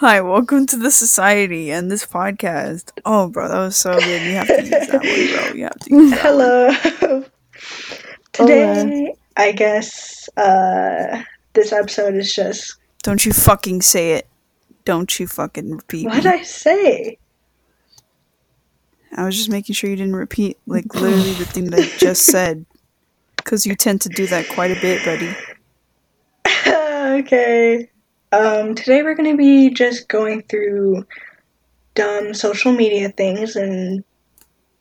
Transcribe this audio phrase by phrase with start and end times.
[0.00, 2.92] Hi, welcome to the society and this podcast.
[3.04, 4.22] Oh, bro, that was so good.
[4.22, 5.54] You have to use that one, bro.
[5.56, 6.94] You have to use that one.
[7.02, 7.24] Hello.
[8.32, 11.20] Today, I guess uh,
[11.54, 12.76] this episode is just.
[13.02, 14.28] Don't you fucking say it.
[14.84, 16.06] Don't you fucking repeat.
[16.06, 16.26] What did.
[16.26, 17.18] I say?
[19.16, 22.24] I was just making sure you didn't repeat, like, literally the thing that I just
[22.26, 22.64] said.
[23.36, 25.34] Because you tend to do that quite a bit, buddy.
[27.24, 27.90] okay.
[28.30, 31.06] Um, today we're going to be just going through
[31.94, 34.04] dumb social media things and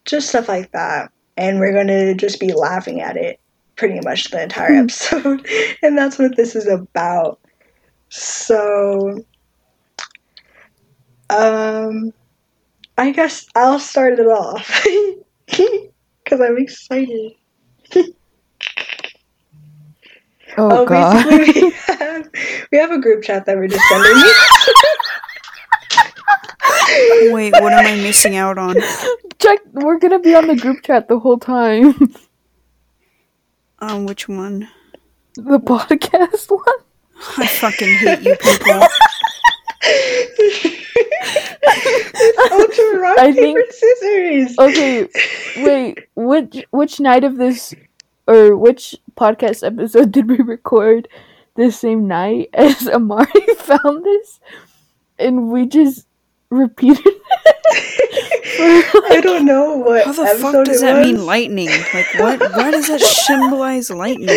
[0.05, 1.11] just stuff like that.
[1.37, 3.39] And we're going to just be laughing at it
[3.75, 5.47] pretty much the entire episode.
[5.83, 7.39] and that's what this is about.
[8.09, 9.23] So,
[11.29, 12.13] um,
[12.97, 14.85] I guess I'll start it off.
[15.47, 17.31] Because I'm excited.
[20.59, 21.23] Oh, oh, god.
[21.29, 22.29] basically we have,
[22.71, 24.23] we have a group chat that we're just sending.
[27.33, 28.75] Wait, what am I missing out on?
[29.39, 31.93] Check we're gonna be on the group chat the whole time.
[33.79, 34.67] On um, which one?
[35.35, 36.63] the podcast one?
[37.37, 38.81] I fucking hate you people.
[42.51, 44.57] Ultra rock I paper think- scissors.
[44.57, 45.07] Okay,
[45.57, 47.73] wait, which which night of this
[48.27, 51.07] or which podcast episode did we record
[51.55, 53.25] the same night as Amari
[53.57, 54.39] found this?
[55.19, 56.05] And we just
[56.49, 57.03] repeated
[58.59, 61.07] I don't know what How the episode fuck does that was.
[61.07, 61.67] mean lightning?
[61.93, 62.39] Like, what?
[62.53, 64.29] Why does that symbolize lightning?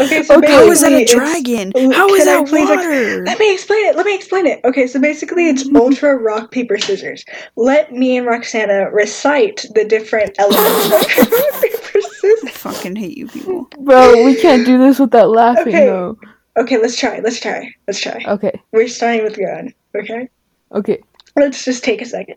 [0.00, 1.72] okay, so Okay, How is that a basically it's- dragon?
[1.72, 3.24] Can How is I that please, like, water?
[3.24, 3.96] Let me explain it.
[3.96, 4.60] Let me explain it.
[4.64, 7.24] Okay, so basically it's ultra rock paper scissors.
[7.56, 12.57] Let me and Roxana recite the different elements of rock paper I scissors.
[12.72, 13.68] Fucking hate you people.
[13.80, 15.86] Bro, we can't do this without laughing Okay.
[15.86, 16.18] though.
[16.56, 17.20] Okay, let's try.
[17.20, 17.72] Let's try.
[17.86, 18.22] Let's try.
[18.26, 19.72] Okay, We're starting with gun.
[19.96, 20.28] Okay,
[20.72, 21.00] okay.
[21.36, 22.36] let's just take a second.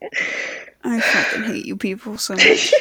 [0.84, 2.74] I fucking hate you people so much.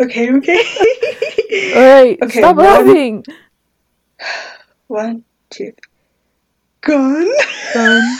[0.00, 0.62] okay, okay.
[1.76, 3.24] Alright, Okay, stop one- laughing.
[4.86, 5.72] One, two,
[6.80, 7.28] gun.
[7.74, 8.18] Done.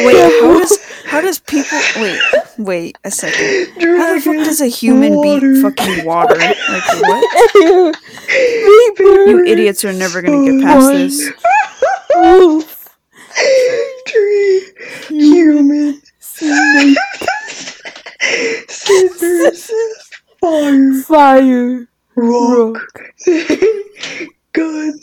[0.00, 2.20] Wait, how does how does people wait
[2.58, 3.68] wait a second?
[3.80, 5.52] How the fuck does a human water.
[5.52, 6.36] beat fucking water?
[6.36, 7.24] Like what?
[8.98, 11.30] You idiots are never gonna get past this.
[14.06, 14.66] Tree,
[15.08, 16.00] human,
[18.68, 19.70] scissors,
[20.40, 21.86] fire, Fire.
[22.16, 22.78] rock,
[24.52, 24.98] gun,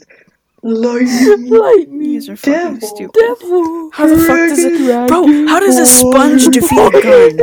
[0.68, 2.00] lightning, Lightning.
[2.00, 2.88] These are fucking Devil.
[2.88, 3.20] stupid.
[3.20, 3.90] Devil.
[3.94, 7.40] How the fuck does it Bro, how does a sponge defeat a gun?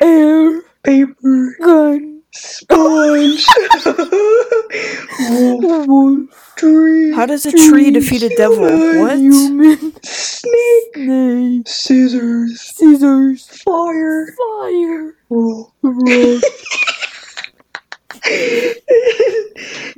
[0.00, 0.62] Air.
[0.82, 2.22] paper, Gun.
[2.32, 3.44] sponge,
[5.30, 8.60] wolf, tree, How does a tree defeat a devil?
[9.00, 9.18] What?
[9.18, 9.92] Human.
[10.02, 11.68] snake, Snake.
[11.68, 13.46] scissors, Scissors.
[13.62, 15.14] fire, Fire.
[15.30, 15.72] rock.
[15.82, 16.42] Rock.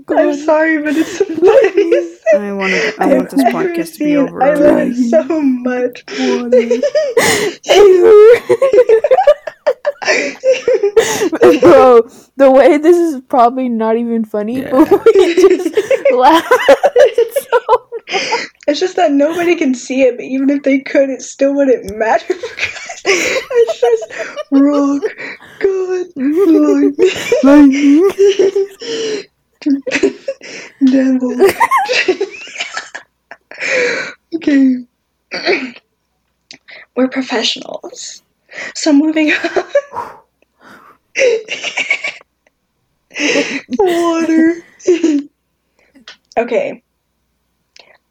[0.08, 2.24] I'm sorry, but it's the funniest.
[2.34, 2.94] I want to.
[2.98, 4.16] I want this I've podcast to be seen.
[4.16, 4.42] over.
[4.42, 4.90] I love already.
[4.92, 6.04] it so much.
[11.60, 15.74] Bro, the way this is probably not even funny, but we just
[16.12, 16.46] laugh
[17.13, 17.13] so
[18.66, 21.94] It's just that nobody can see it, but even if they could, it still wouldn't
[21.98, 24.10] matter because it's just
[24.50, 25.02] rock,
[25.60, 26.10] good,
[27.44, 28.08] lightning,
[30.86, 31.46] devil.
[34.34, 34.86] okay.
[36.96, 38.22] We're professionals.
[38.74, 39.64] So moving on.
[43.78, 44.64] Water.
[46.38, 46.82] okay.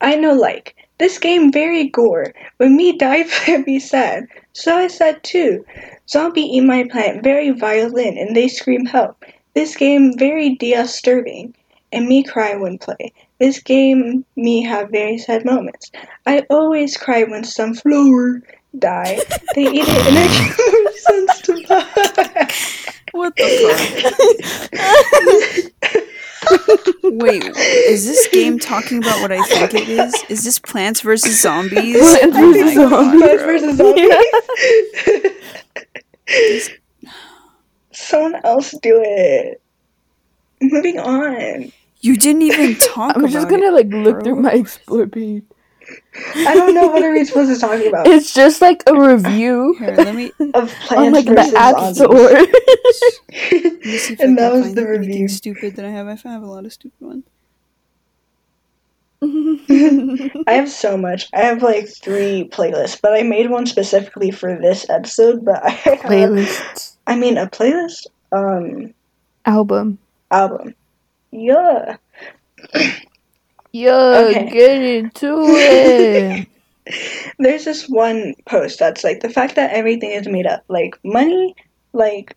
[0.03, 2.33] I know, like, this game very gore.
[2.57, 3.25] When me die,
[3.65, 4.27] be sad.
[4.53, 5.65] So I said too.
[6.07, 9.23] Zombie eat my plant very violent and they scream help.
[9.55, 11.55] This game very disturbing.
[11.91, 13.13] And me cry when play.
[13.39, 15.91] This game me have very sad moments.
[16.25, 18.41] I always cry when some flower
[18.79, 19.19] die.
[19.55, 20.31] They eat it and it
[20.83, 22.47] more sense to buy.
[23.11, 23.47] What the
[25.91, 26.03] fuck?
[27.03, 30.13] Wait, is this game talking about what I think it is?
[30.29, 31.97] Is this Plants vs Zombies?
[31.97, 32.75] Plants Oh vs.
[32.75, 33.19] my God, Zombies.
[33.19, 33.19] bro.
[33.19, 34.09] Plants versus zombies.
[37.91, 39.61] Someone else do it.
[40.61, 41.71] Moving on.
[42.01, 43.73] You didn't even talk I'm about just gonna it.
[43.73, 45.43] like look through my explore page.
[46.35, 48.07] I don't know what are we supposed to talk about.
[48.07, 51.97] It's just like a review Here, let me, Of plants like versus the app zombies.
[51.97, 52.29] store.
[53.69, 55.27] let me see if and that was the review.
[55.27, 56.07] stupid that I have.
[56.07, 57.23] I have a lot of stupid ones.
[60.47, 61.29] I have so much.
[61.33, 65.45] I have like three playlists, but I made one specifically for this episode.
[65.45, 66.97] But I have, Playlists.
[67.07, 68.93] I mean, a playlist um
[69.45, 69.97] Album.
[70.31, 70.75] album.
[71.31, 71.97] Yeah.
[73.75, 74.49] Yo, Okay.
[74.51, 76.47] get into it.
[77.39, 81.55] There's this one post that's like the fact that everything is made up, like money,
[81.91, 82.35] like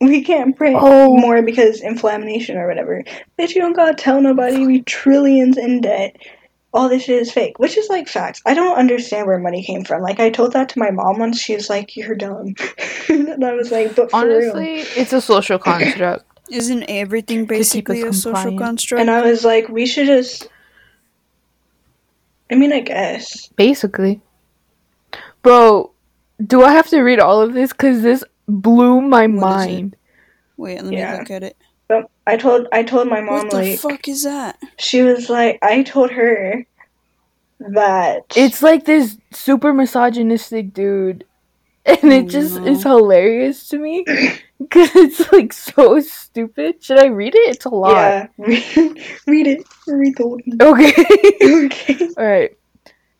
[0.00, 1.14] we can't print Oh.
[1.18, 3.04] more because inflammation or whatever.
[3.38, 6.16] Bitch, you don't gotta tell nobody we trillions in debt.
[6.72, 8.40] All this shit is fake, which is like facts.
[8.46, 10.00] I don't understand where money came from.
[10.00, 11.38] Like I told that to my mom once.
[11.40, 12.54] She was like, "You're dumb,"
[13.10, 16.24] and I was like, "But for real." Honestly, it's a social construct.
[16.48, 19.00] Isn't everything basically a social construct?
[19.00, 20.48] And I was like, "We should just."
[22.50, 23.48] I mean, I guess.
[23.56, 24.20] Basically.
[25.42, 25.92] Bro,
[26.44, 27.72] do I have to read all of this?
[27.72, 29.40] Because this blew my What it?
[29.40, 29.96] mind.
[30.56, 31.12] Wait, let Yeah.
[31.12, 31.56] me look at it.
[31.88, 33.44] But I told I told my mom like.
[33.44, 34.58] what the like fuck is that?
[34.78, 36.64] she was like I told her
[37.60, 41.24] that It's like this super misogynistic dude.
[41.86, 42.66] And it Oh, just no.
[42.66, 44.04] is hilarious to me.
[44.68, 46.84] Because it's like so stupid.
[46.84, 47.56] Should I read it?
[47.56, 47.92] It's a lot.
[47.96, 48.26] yeah
[49.26, 50.40] read it read the one.
[50.60, 50.94] Okay.
[51.66, 52.58] okay Alright.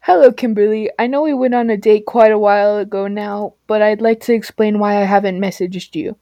[0.00, 0.90] Hello, Kimberly.
[0.98, 4.20] I know we went on a date quite a while ago now, but I'd like
[4.20, 6.16] to explain why I haven't messaged you.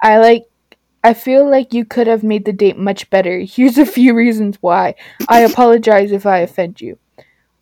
[0.00, 0.46] I like.
[1.02, 3.40] I feel like you could have made the date much better.
[3.40, 4.94] Here's a few reasons why.
[5.28, 6.98] I apologize if I offend you.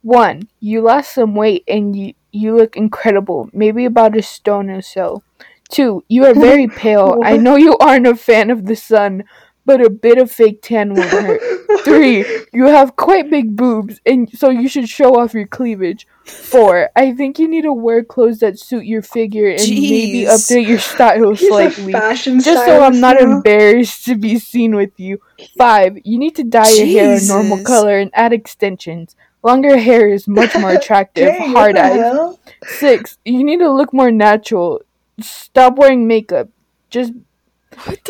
[0.03, 4.83] One, you lost some weight and you, you look incredible, maybe about a stone or
[4.83, 5.23] so.
[5.71, 7.19] Two, you are very pale.
[7.25, 9.25] I know you aren't a fan of the sun,
[9.67, 11.41] but a bit of fake tan won't hurt.
[11.85, 16.07] Three, you have quite big boobs, and so you should show off your cleavage.
[16.25, 20.67] Four, I think you need to wear clothes that suit your figure and maybe update
[20.67, 21.93] your style He's slightly.
[21.93, 23.37] Just so I'm not now.
[23.37, 25.21] embarrassed to be seen with you.
[25.57, 29.17] Five, you need to dye your hair a normal color and add extensions.
[29.43, 31.29] Longer hair is much more attractive.
[31.29, 31.93] Dang, Hard eyes.
[31.95, 32.41] hell?
[32.65, 34.81] Six, you need to look more natural.
[35.21, 36.49] Stop wearing makeup.
[36.91, 37.13] Just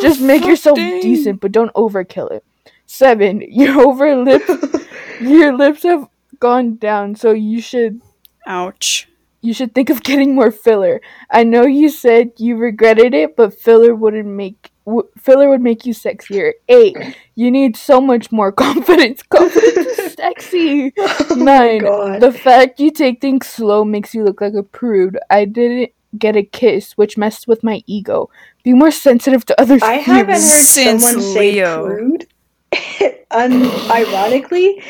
[0.01, 1.01] just make yourself dang?
[1.01, 2.45] decent, but don't overkill it.
[2.87, 4.43] Seven, your over lip,
[5.21, 6.09] your lips have
[6.41, 8.01] gone down, so you should
[8.47, 9.09] Ouch.
[9.41, 11.01] you should think of getting more filler.
[11.31, 15.85] I know you said you regretted it, but filler wouldn't make w- filler would make
[15.85, 16.53] you sexier.
[16.69, 16.97] Eight,
[17.35, 19.23] you need so much more confidence.
[19.23, 20.93] Confidence is sexy.
[20.99, 25.19] oh Nine, the fact you take things slow makes you look like a prude.
[25.31, 28.31] I didn't get a kiss, which messed with my ego.
[28.63, 30.41] Be more sensitive to others' I haven't heard.
[30.41, 31.85] Since someone say Leo.
[31.87, 32.27] prude
[33.31, 34.83] unironically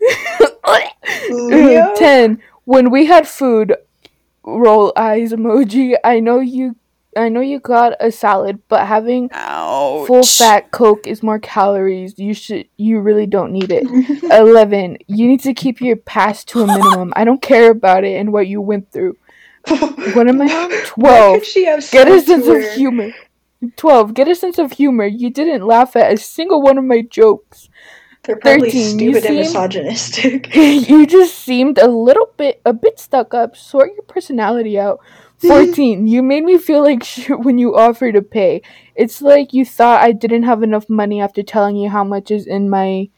[1.30, 1.94] Leo?
[1.96, 2.42] Ten.
[2.64, 3.74] When we had food,
[4.44, 5.96] roll eyes emoji.
[6.04, 6.76] I know you.
[7.16, 10.06] I know you got a salad, but having Ouch.
[10.06, 12.18] full fat Coke is more calories.
[12.18, 12.68] You should.
[12.76, 13.84] You really don't need it.
[14.30, 14.98] Eleven.
[15.06, 17.12] You need to keep your past to a minimum.
[17.16, 19.16] I don't care about it and what you went through.
[20.14, 20.84] What am I on?
[20.86, 21.38] Twelve.
[21.40, 23.12] could she have Get a sense of humor.
[23.76, 24.14] 12.
[24.14, 25.06] Get a sense of humor.
[25.06, 27.68] You didn't laugh at a single one of my jokes.
[28.22, 30.54] They're probably 13, you stupid and seem- misogynistic.
[30.88, 33.56] you just seemed a little bit a bit stuck up.
[33.56, 35.00] Sort your personality out.
[35.38, 36.06] 14.
[36.06, 38.62] You made me feel like shit when you offered to pay.
[38.94, 42.46] It's like you thought I didn't have enough money after telling you how much is
[42.46, 43.08] in my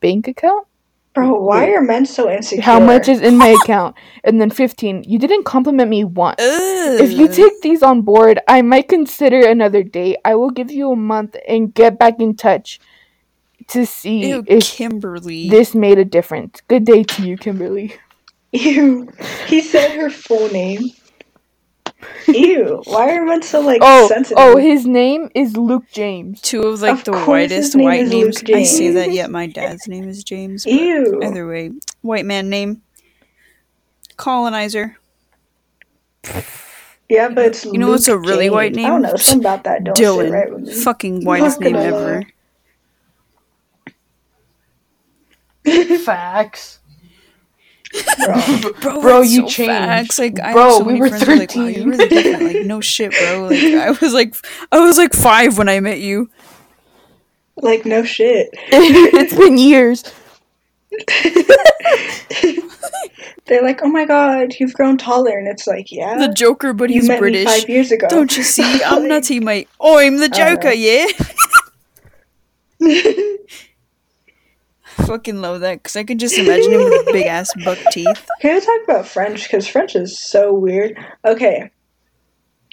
[0.00, 0.66] bank account.
[1.14, 2.62] Bro, why are men so insecure?
[2.62, 3.96] How much is in my account?
[4.24, 5.04] And then 15.
[5.06, 6.40] You didn't compliment me once.
[6.40, 7.00] Ugh.
[7.00, 10.16] If you take these on board, I might consider another date.
[10.24, 12.80] I will give you a month and get back in touch
[13.68, 15.48] to see Ew, if Kimberly.
[15.48, 16.60] this made a difference.
[16.66, 17.94] Good day to you, Kimberly.
[18.52, 19.08] Ew.
[19.46, 20.90] He said her full name.
[22.28, 22.82] Ew.
[22.86, 24.38] Why are men so like Oh, sensitive?
[24.40, 26.40] oh, his name is Luke James.
[26.40, 28.42] Two of like Of the whitest name white names.
[28.52, 30.64] I say that, yet my dad's name is James.
[30.66, 31.20] Ew.
[31.22, 31.70] Either way,
[32.02, 32.82] white man name.
[34.16, 34.96] Colonizer.
[37.08, 38.86] Yeah, but it's You know what's a Luke really white James.
[38.86, 39.10] I don't name?
[39.10, 39.16] know.
[39.16, 40.30] Something about that don't sit Dylan.
[40.32, 40.72] right with me.
[40.72, 42.22] Fucking whitest name ever.
[46.04, 46.78] Facts.
[48.24, 48.70] Bro.
[48.80, 49.70] Bro, Bro, you so changed.
[49.70, 50.18] Facts.
[50.18, 51.74] Like, I Bro, have so we many were friends who are like, wow, 13.
[51.82, 52.42] you're really different.
[52.54, 53.48] Like, no shit, bro.
[53.48, 54.34] Like, I was like,
[54.72, 56.30] I was like five when I met you.
[57.56, 58.48] Like no shit.
[58.68, 60.02] it's been years.
[63.46, 66.88] They're like, oh my god, you've grown taller, and it's like, yeah, The Joker, but
[66.90, 67.44] he's met British.
[67.44, 68.08] me five years ago.
[68.08, 68.82] Don't you see?
[68.82, 69.68] I'm nutty, mate.
[69.78, 70.70] Oh, I'm the Joker, know.
[70.70, 71.06] yeah.
[74.94, 78.28] Fucking love that because I could just imagine him with big ass buck teeth.
[78.40, 79.44] Can I talk about French?
[79.44, 80.96] Because French is so weird.
[81.24, 81.70] Okay.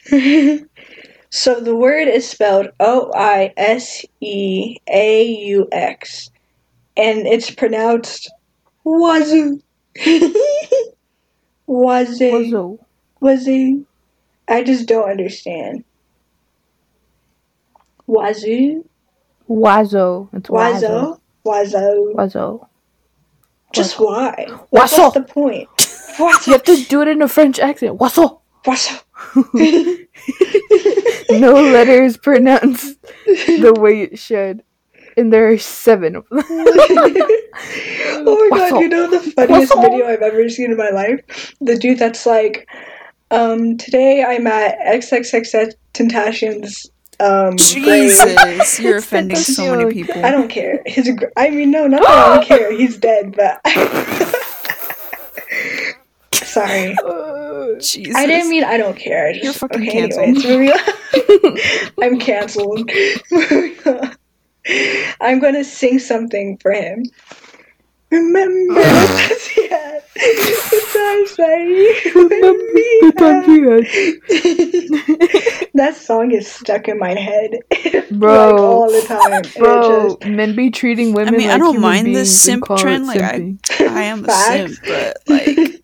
[1.29, 6.29] so the word is spelled O I S E A U X.
[6.95, 8.31] And it's pronounced
[8.85, 9.61] Wazoo.
[11.67, 12.79] Wazoo.
[13.19, 13.85] Wazoo.
[14.47, 15.83] I just don't understand.
[18.07, 18.83] Wazoo.
[19.49, 20.29] Wazo.
[20.33, 20.81] It's Wazo.
[20.81, 21.20] Wazo.
[21.45, 22.13] Wazo.
[22.15, 22.67] Wazo.
[23.73, 24.45] Just why?
[24.47, 24.67] Wazo.
[24.69, 25.69] What's the point?
[26.45, 27.97] You have to do it in a French accent.
[27.97, 28.41] Wazo.
[28.65, 29.01] Wazo.
[31.31, 34.63] No letters pronounced the way it should.
[35.15, 36.43] And there are seven of them.
[36.49, 41.55] oh my god, you know the funniest video I've ever seen in my life?
[41.61, 42.67] The dude that's like,
[43.29, 46.90] um, today I'm at XXX Tentation's
[47.21, 47.57] um.
[47.57, 50.25] Jesus, you're offending so many people.
[50.25, 50.81] I don't care.
[50.85, 52.71] His I mean no, not that I don't care.
[52.77, 53.61] He's dead, but
[56.33, 56.95] Sorry.
[57.79, 58.15] Jesus.
[58.15, 59.27] I didn't mean I don't care.
[59.27, 60.45] I just, You're fucking okay, canceled.
[60.45, 61.93] anyways.
[62.01, 62.89] I'm canceled.
[65.21, 67.05] I'm gonna sing something for him.
[68.11, 69.29] Remember ah.
[69.31, 72.13] the times we had, the times that you
[72.73, 72.83] me
[75.61, 75.71] had.
[75.73, 77.59] That song is stuck in my head,
[78.11, 78.51] Bro.
[78.51, 79.43] like all the time.
[79.57, 82.65] Bro, just- men be treating women I mean, like I don't mind beings this simp
[82.77, 83.07] trend.
[83.07, 83.55] Like, I.
[83.79, 85.83] I am a simp, but like,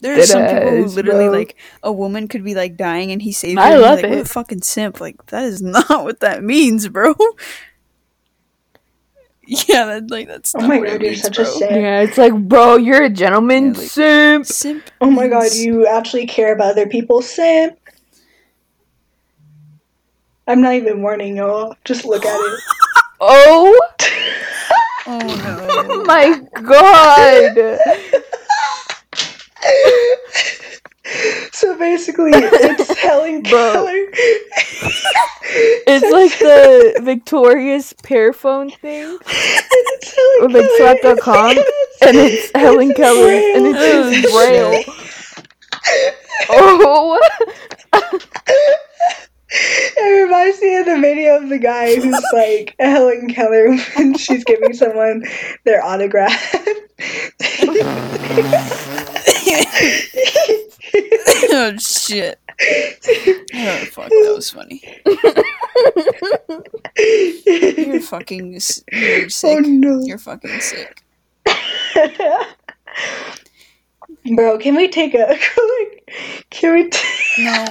[0.00, 1.32] there are some people who literally bro.
[1.38, 3.64] like a woman could be like dying and he saves her.
[3.66, 5.00] I love like, What a fucking simp!
[5.00, 7.14] Like that is not what that means, bro.
[9.68, 10.54] Yeah, that like that's.
[10.54, 11.70] Oh not my god, you're means, such a simp.
[11.70, 14.46] Yeah, it's like, bro, you're a gentleman Yeah, like- simp.
[14.46, 14.90] Simp.
[15.00, 17.78] Oh my god, you actually care about other people, simp.
[20.46, 21.76] I'm not even warning y'all.
[21.84, 22.60] Just look at it.
[23.26, 23.78] Oh
[25.06, 25.18] Oh
[25.88, 26.04] no.
[26.04, 27.78] my god.
[31.52, 34.06] So basically, it's Helen Keller.
[35.56, 39.18] It's like the Victorious Pearphone thing.
[39.26, 40.96] It's Helen like Keller.
[41.00, 41.98] slap.com, Yes.
[42.02, 44.72] and it's Helen in Keller, and it's Braille.
[44.72, 44.84] in Braille.
[46.50, 47.20] Oh,
[49.56, 54.44] It reminds me of the video of the guy who's like Helen Keller when she's
[54.44, 55.24] giving someone
[55.64, 56.54] their autograph.
[61.50, 62.40] oh shit.
[63.54, 64.82] Oh fuck, that was funny.
[67.46, 68.52] You're fucking.
[68.92, 70.00] You're oh no.
[70.04, 71.02] You're fucking sick.
[74.34, 76.46] Bro, can we take a quick?
[76.50, 76.88] Can we?
[76.88, 77.64] T- No.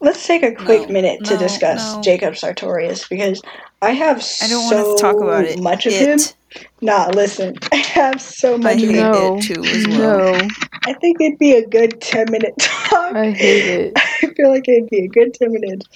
[0.00, 2.02] Let's take a quick No, minute to no, discuss no.
[2.02, 3.40] Jacob Sartorius because
[3.82, 5.60] I have I don't so want to talk about it.
[5.60, 6.34] much of it.
[6.52, 6.62] him.
[6.80, 9.12] Nah, listen, I have so I much of hate him.
[9.12, 9.36] no.
[9.36, 10.32] it too as well.
[10.34, 10.48] no.
[10.86, 13.14] I think it'd be a good ten minute talk.
[13.14, 13.92] I hate it.
[13.96, 15.86] I feel like it'd be a good 10 minutes.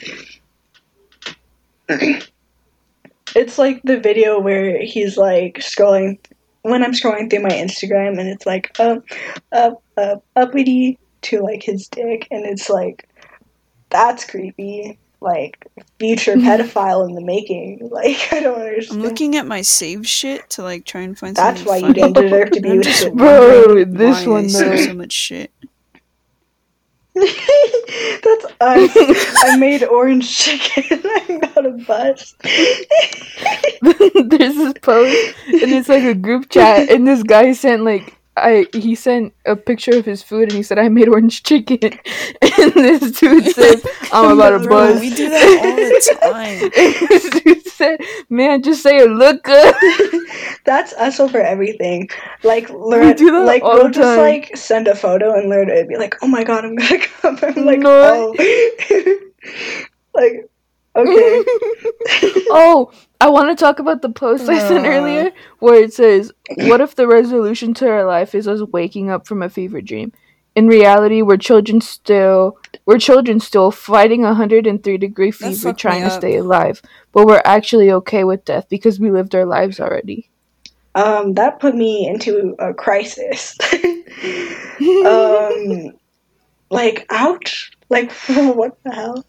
[3.34, 6.18] it's like the video where he's like scrolling
[6.64, 9.04] when I'm scrolling through my Instagram and it's like up,
[9.52, 13.08] up, up, uppity to like his dick and it's like
[13.90, 14.98] that's creepy.
[15.20, 15.66] Like
[15.98, 16.46] future mm-hmm.
[16.46, 17.88] pedophile in the making.
[17.90, 21.64] Like I don't I'm looking at my save shit to like try and find something.
[21.64, 22.12] That's something why you funny.
[22.12, 23.16] don't deserve to be with just him.
[23.16, 24.76] Bro, this one I though.
[24.76, 25.52] so much shit.
[28.24, 28.90] That's us.
[29.44, 31.00] I made orange chicken.
[31.04, 32.34] I got a bus.
[33.82, 38.66] There's this post, and it's like a group chat, and this guy sent like I
[38.72, 41.78] he sent a picture of his food, and he said I made orange chicken,
[42.42, 43.80] and this dude said
[44.12, 45.00] I'm about to Bro, buzz.
[45.00, 46.62] we do that all the time.
[46.76, 49.74] And this dude said, "Man, just say it look good."
[50.64, 52.08] That's us over everything.
[52.42, 54.18] Like learn, do that like all we'll the just time.
[54.18, 55.88] like send a photo and learn it.
[55.88, 57.38] Be like, oh my god, I'm gonna come.
[57.42, 58.34] I'm like, No.
[58.38, 59.16] oh,
[60.14, 60.48] like
[60.96, 61.44] okay.
[62.50, 64.90] oh, I want to talk about the post I sent Uh.
[64.90, 69.26] earlier where it says, "What if the resolution to our life is us waking up
[69.26, 70.12] from a fever dream?
[70.56, 76.10] In reality, we're children still, we're children still fighting a 103 degree fever trying to
[76.10, 76.80] stay alive,
[77.12, 80.30] but we're actually okay with death because we lived our lives already."
[80.94, 83.56] Um, that put me into a crisis.
[85.04, 85.90] um,
[86.70, 87.72] like ouch.
[87.90, 89.24] Like what the hell?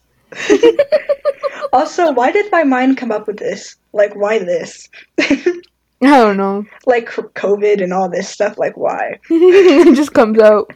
[1.74, 3.76] Also, why did my mind come up with this?
[3.94, 4.90] Like, why this?
[5.20, 5.62] I
[6.02, 6.66] don't know.
[6.86, 8.58] like COVID and all this stuff.
[8.58, 9.20] Like, why?
[9.30, 10.72] it just comes out.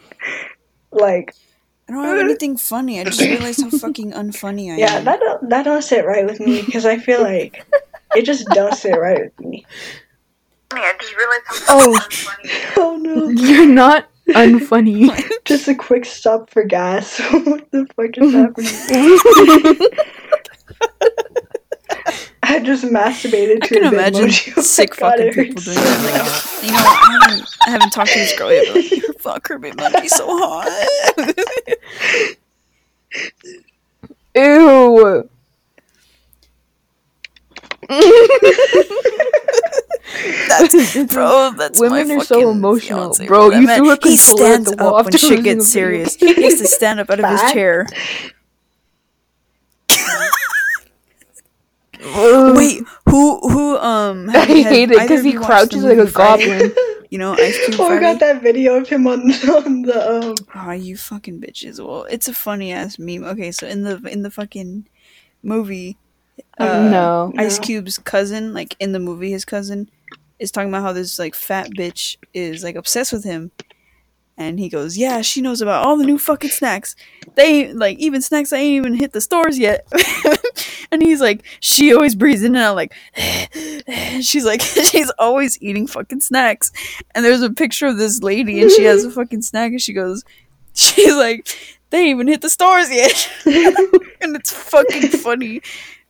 [0.92, 1.36] Like,
[1.88, 3.00] I don't have anything funny.
[3.00, 5.06] I just realized how fucking unfunny I yeah, am.
[5.06, 7.66] that don't, that don't sit right with me because I feel like
[8.16, 9.66] it just don't sit right with me.
[10.72, 12.00] I just realized how Oh.
[12.12, 12.50] funny.
[12.78, 13.28] Oh no!
[13.30, 15.10] You're not unfunny.
[15.46, 17.20] Just a quick stop for gas.
[17.32, 19.90] what the fuck is happening?
[22.42, 24.54] I just masturbated I to can imagine emoji.
[24.58, 26.26] Oh sick God, fucking it people doing so that.
[26.26, 29.14] Like, you know, I haven't, I haven't talked to this girl yet, but like, her
[29.14, 31.36] fuck her big monkey so hot.
[34.36, 35.30] Ew.
[40.48, 41.52] That's bro.
[41.58, 43.10] That's Women are so emotional.
[43.10, 45.72] fiancé, Bro, you threw a he controller at stands the wall up when shit gets
[45.72, 46.16] serious.
[46.16, 47.88] He has to stand up out of his chair.
[52.04, 52.56] Ugh.
[52.56, 54.30] Wait, who who um?
[54.34, 56.46] I have you- have hate it because he crouches like a Friday?
[56.48, 56.76] goblin.
[57.12, 58.02] You know, Ice Cube Oh, I Friday.
[58.02, 59.22] got that video of him on,
[59.66, 60.36] on the um.
[60.54, 61.84] Oh, you fucking bitches!
[61.84, 63.24] Well, it's a funny ass meme.
[63.24, 64.88] Okay, so in the in the fucking
[65.42, 65.98] movie,
[66.60, 67.34] uh, no.
[67.36, 69.90] Ice Cube's cousin, like in the movie, his cousin
[70.38, 73.50] is talking about how this like fat bitch is like obsessed with him,
[74.40, 76.96] and he goes, "Yeah, she knows about all the new fucking snacks.
[77.36, 79.86] They like even snacks I ain't even hit the stores yet."
[80.92, 82.94] and he's like, "She always breathes in and out like."
[84.22, 86.72] she's like, she's always eating fucking snacks,
[87.14, 89.94] and there's a picture of this lady, and she has a fucking snack, and she
[89.94, 90.24] goes,
[90.74, 91.48] she's like,
[91.90, 95.62] "They ain't even hit the stores yet," and it's fucking funny.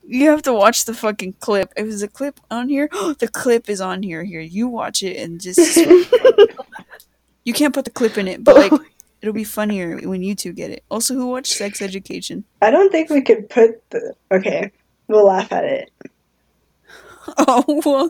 [0.08, 1.72] You have to watch the fucking clip.
[1.76, 4.24] If there's a clip on here, the clip is on here.
[4.24, 5.80] Here, you watch it and just.
[7.50, 8.72] You can't put the clip in it, but like,
[9.22, 10.84] it'll be funnier when you two get it.
[10.90, 12.46] Also, who watched Sex Education?
[12.62, 14.14] I don't think we could put the.
[14.32, 14.72] Okay,
[15.08, 15.92] we'll laugh at it.
[17.38, 18.10] Oh well,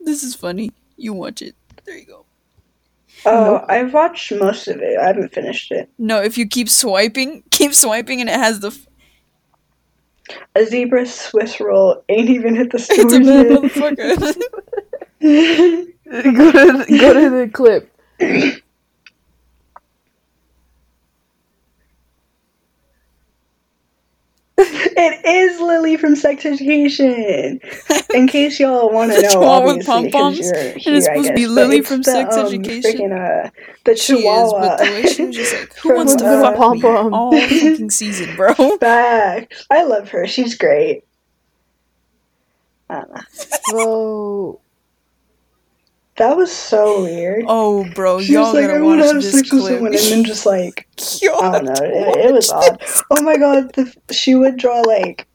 [0.00, 0.72] this is funny.
[0.96, 1.54] You watch it.
[1.84, 2.24] There you go.
[3.26, 4.98] Oh, I've watched most of it.
[4.98, 5.90] I haven't finished it.
[5.98, 8.68] No, if you keep swiping, keep swiping, and it has the.
[8.68, 8.86] F-
[10.56, 13.62] A zebra Swiss roll ain't even hit the it's a stores bad yet.
[13.62, 14.36] motherfucker.
[16.32, 17.90] go to go to the clip.
[24.58, 27.60] it is Lily from Sex Education.
[28.14, 30.38] In case y'all want to The know, chihuahua with pom-poms?
[30.38, 33.00] you're And here, it's supposed to be Lily from the, Sex um, Education?
[33.00, 33.50] Freaking, uh,
[33.84, 34.60] the she is, chihuahua.
[34.60, 37.14] but the way she was just like, who From, wants to uh, fuck pom-pom.
[37.14, 38.54] all fucking season, bro?
[38.78, 39.66] Facts.
[39.70, 40.26] I love her.
[40.26, 41.04] She's great.
[42.88, 43.22] I don't know.
[43.66, 44.60] Bro.
[46.16, 47.44] That was so weird.
[47.48, 49.94] Oh, bro, she y'all was like, gotta I want to have this sex with someone,
[49.94, 50.86] and then just like,
[51.22, 51.72] Y'all I don't know.
[51.72, 53.04] It, it was watch odd.
[53.10, 55.26] Oh my god, the, she would draw like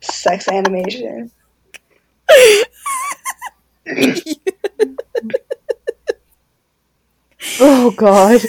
[0.00, 1.30] sex animation.
[7.58, 8.40] Oh god.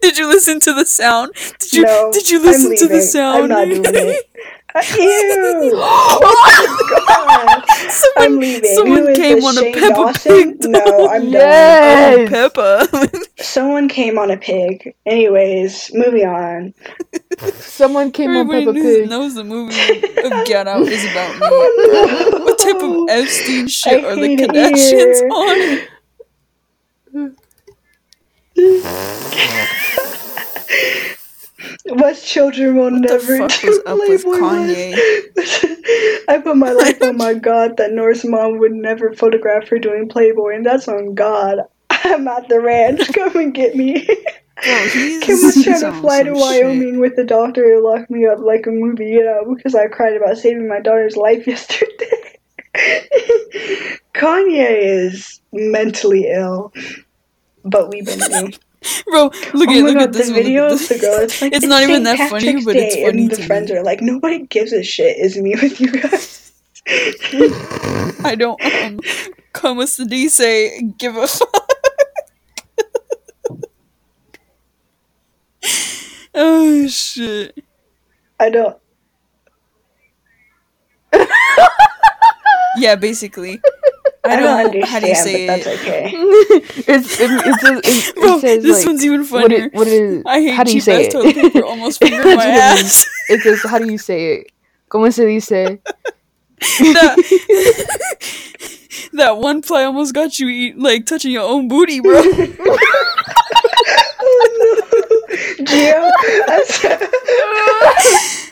[0.00, 1.32] Did you listen to the sound?
[1.58, 3.44] Did you no, did you I'm listen to the sound?
[3.44, 4.30] I'm not doing it.
[4.82, 5.72] Ew!
[5.76, 7.64] oh God.
[8.16, 8.76] I'm someone leaving.
[8.76, 10.22] someone came this, on a Shane Peppa Dawson?
[10.22, 11.32] Pig No, I'm done.
[11.32, 12.16] yes.
[12.16, 12.88] Oh, Peppa.
[13.38, 14.94] Someone came on a pig.
[15.06, 16.74] Anyways, moving on.
[17.54, 19.08] Someone came on Everybody Peppa knows, Pig.
[19.10, 19.74] knows the movie
[20.24, 21.48] of Get Out is about me.
[21.50, 22.44] Oh, no.
[22.44, 25.28] What type of Epstein shit I are the hate it Kardashians here.
[25.30, 25.86] on?
[31.86, 34.94] West children will What the never fuck do up with Playboy Kanye?
[36.28, 40.08] I put my life on my God that Nora's mom would never photograph her doing
[40.08, 41.60] Playboy, and that's on God.
[41.90, 43.12] I'm at the ranch.
[43.12, 44.06] Come and get me.
[44.62, 48.38] He's, Kim was trying to fly to Wyoming with the doctor and lock me up
[48.38, 52.38] like a movie, you know, because I cried about saving my daughter's life yesterday.
[54.14, 56.72] Kanye is mentally ill,
[57.64, 58.52] but we've been new.
[58.52, 58.60] shit.
[59.06, 60.42] Bro, look oh at look god, at this the one.
[60.42, 61.20] video of the girl.
[61.20, 63.76] It's like It's not even that funny, but it's funny And the friends me.
[63.76, 65.16] are like, nobody gives a shit.
[65.18, 66.52] Is me with you guys.
[68.24, 69.00] I don't um
[69.52, 71.48] como se dice give a fuck.
[76.34, 77.56] oh shit.
[78.40, 78.76] I don't.
[82.74, 83.64] Yeah, basically.
[84.26, 86.10] I I don't, don't know how do you say but that's okay.
[86.14, 89.64] it's it, it says it, Bro, it says this like one's even what funnier.
[89.66, 91.52] it, what is I hate how do you say toilet it?
[91.52, 93.06] paper almost fingered my what it ass.
[93.28, 94.52] It says how do you say it?
[94.88, 95.48] Como se dice?
[96.60, 97.16] that,
[99.12, 102.22] that one ply almost got you eat, like touching your own booty, bro.
[104.20, 104.83] oh no,
[105.60, 106.10] Gio.
[106.48, 106.64] I'm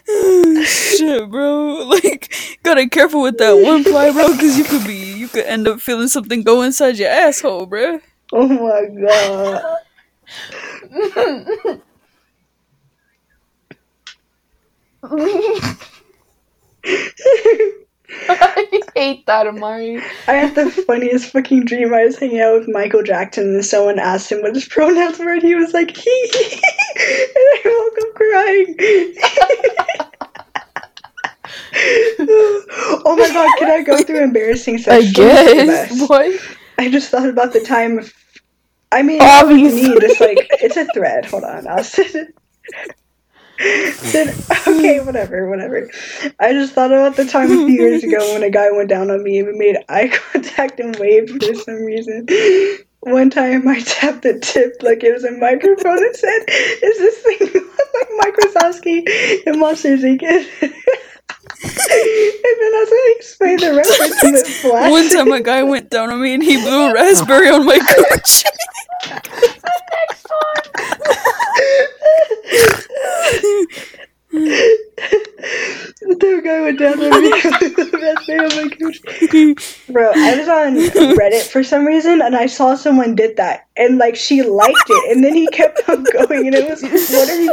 [0.09, 1.87] Oh, Shit, bro.
[1.89, 5.45] Like, gotta be careful with that one ply, bro, because you could be, you could
[5.45, 8.01] end up feeling something go inside your asshole, bro.
[8.33, 9.63] Oh my god.
[18.29, 20.03] I hate that, Amari.
[20.27, 21.95] I had the funniest fucking dream.
[21.95, 25.33] I was hanging out with Michael Jackson and someone asked him what his pronouns were
[25.33, 26.11] and he was like, he.
[26.97, 28.77] and I woke up crying.
[33.05, 35.13] oh my god, can I go through embarrassing sex I?
[35.13, 36.09] Guess.
[36.09, 36.41] What?
[36.79, 37.99] I just thought about the time.
[37.99, 38.13] Of,
[38.91, 39.89] I mean, Obviously.
[39.89, 41.25] me, it's like it's a thread.
[41.27, 42.35] Hold on, I'll send it.
[43.63, 44.35] Then-
[44.67, 45.91] okay, whatever, whatever.
[46.41, 49.11] I just thought about the time a few years ago when a guy went down
[49.11, 52.27] on me and made eye contact and waved for some reason.
[53.01, 57.19] One time I tapped the tip like it was a microphone and said, "Is this
[57.19, 57.39] thing
[58.19, 60.23] like Wazowski and Monsters Inc?"
[61.63, 64.91] And then as I explained the reference, it flashed.
[64.91, 67.79] One time a guy went down on me and he blew a raspberry on my
[68.11, 68.45] cooch.
[74.33, 74.49] the
[76.43, 77.31] guy went down on me.
[78.01, 79.03] That's me on my couch.
[79.89, 80.77] Bro, I was on
[81.17, 85.13] Reddit for some reason and I saw someone did that and like she liked it
[85.15, 87.53] and then he kept on going and it was what are you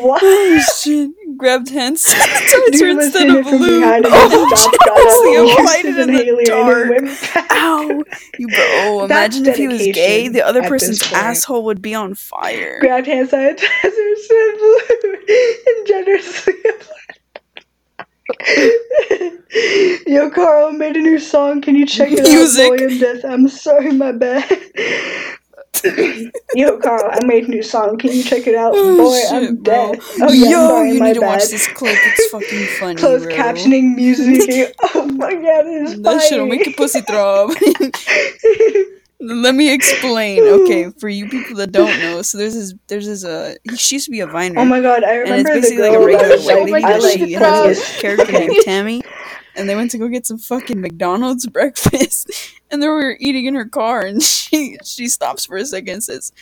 [0.00, 1.10] why oh shit!
[1.42, 5.34] Grabbed hand sanitizer Dude was instead of and Oh, then stopped, shit, got up, honestly,
[5.34, 6.88] and applied it in the dark.
[6.88, 7.46] then went back.
[7.50, 8.04] Ow!
[8.38, 12.14] You bro, That's imagine if he was gay, the other person's asshole would be on
[12.14, 12.78] fire.
[12.78, 13.58] Grabbed hand sanitizer,
[14.28, 14.78] blue,
[15.66, 17.18] and generously applied.
[20.06, 21.60] Yo, Carl made a new song.
[21.60, 22.70] Can you check it Music.
[22.70, 22.78] out?
[23.00, 23.24] Death.
[23.24, 24.48] I'm sorry, my bad.
[26.54, 27.98] Yo, Carl, I made a new song.
[27.98, 28.72] Can you check it out?
[28.74, 29.92] Oh, Boy, shit, I'm bro.
[29.92, 30.00] dead.
[30.20, 31.96] Oh, yeah, Yo, sorry, you need to watch this clip.
[31.98, 33.34] It's fucking funny, Closed bro.
[33.36, 34.74] captioning music.
[34.94, 37.52] oh my god, it's That shit'll make your pussy throb.
[39.24, 40.42] Let me explain.
[40.42, 44.06] Okay, for you people that don't know, so there's this, there's this, uh, she used
[44.06, 44.58] to be a viner.
[44.58, 47.32] Oh my god, I and it's remember the basically like a regular white lady, she
[47.34, 49.00] has this character named Tammy,
[49.56, 52.30] and they went to go get some fucking McDonald's breakfast,
[52.70, 56.04] and they were eating in her car, and she she stops for a second and
[56.04, 56.32] says,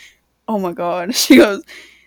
[0.49, 1.63] "Oh my god," she goes,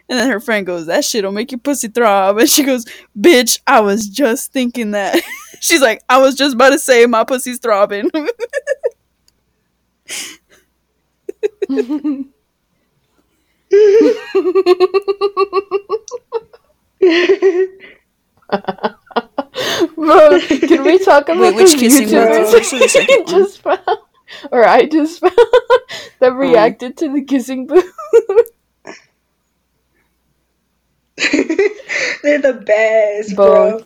[0.10, 2.86] and then her friend goes, "That shit'll make your pussy throb," and she goes,
[3.20, 5.22] "Bitch, I was just thinking that."
[5.62, 8.10] She's like, "I was just about to say my pussy's throbbing."
[19.96, 22.30] Bro, can we talk about Wait, which the kissing booth?
[22.30, 23.80] YouTubers First or the just found,
[24.52, 25.34] or I just found
[26.20, 27.92] that reacted to the kissing booth?
[32.24, 33.86] They're the best, Both.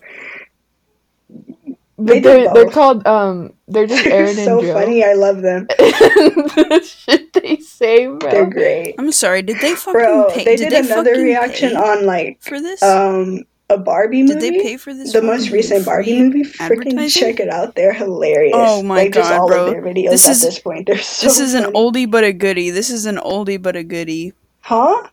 [2.00, 4.72] They they're, they're called um they're just They're Aaron so and Joe.
[4.74, 5.04] funny.
[5.04, 5.66] I love them.
[5.66, 8.18] the shit they say, bro.
[8.30, 9.42] They're great, I'm sorry.
[9.42, 10.30] Did they fucking bro.
[10.30, 10.44] pay?
[10.44, 12.80] They did did they another fucking reaction on like for this?
[12.84, 14.34] um a Barbie movie.
[14.40, 15.12] did they pay for this?
[15.12, 16.44] the most recent Barbie movie?
[16.44, 17.74] Freaking check it out.
[17.74, 18.54] They're hilarious.
[18.56, 19.66] Oh my like, just God, all bro.
[19.66, 20.86] of their videos This at is- this point.
[20.86, 21.26] They're so.
[21.26, 22.70] This is an oldie but a goodie.
[22.70, 24.32] This is an oldie but a goodie.
[24.60, 25.08] Huh?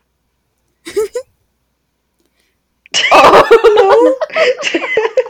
[3.11, 4.17] Oh,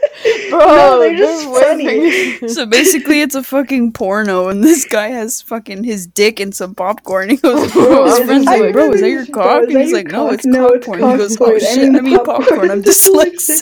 [0.49, 2.37] bro, No, they're they're just funny.
[2.47, 6.75] So basically, it's a fucking porno, and this guy has fucking his dick and some
[6.75, 7.29] popcorn.
[7.35, 10.07] He goes, Bro, his friend's like, "Bro, is that your bro, cock?" And he's like,
[10.07, 11.55] "No, it's No, it's popcorn." He goes, "Oh popcorn.
[11.55, 12.71] I shit, mean I mean popcorn.
[12.71, 13.61] I'm dyslexic."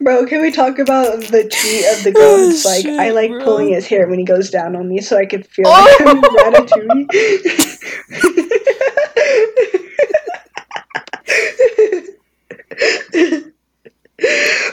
[0.00, 3.10] Bro, can we talk about the tweet of the girl who's Oh, like, shit, I
[3.10, 3.44] like bro.
[3.44, 5.70] pulling his hair when he goes down on me so I could feel oh!
[6.00, 7.06] like I'm ratatouille.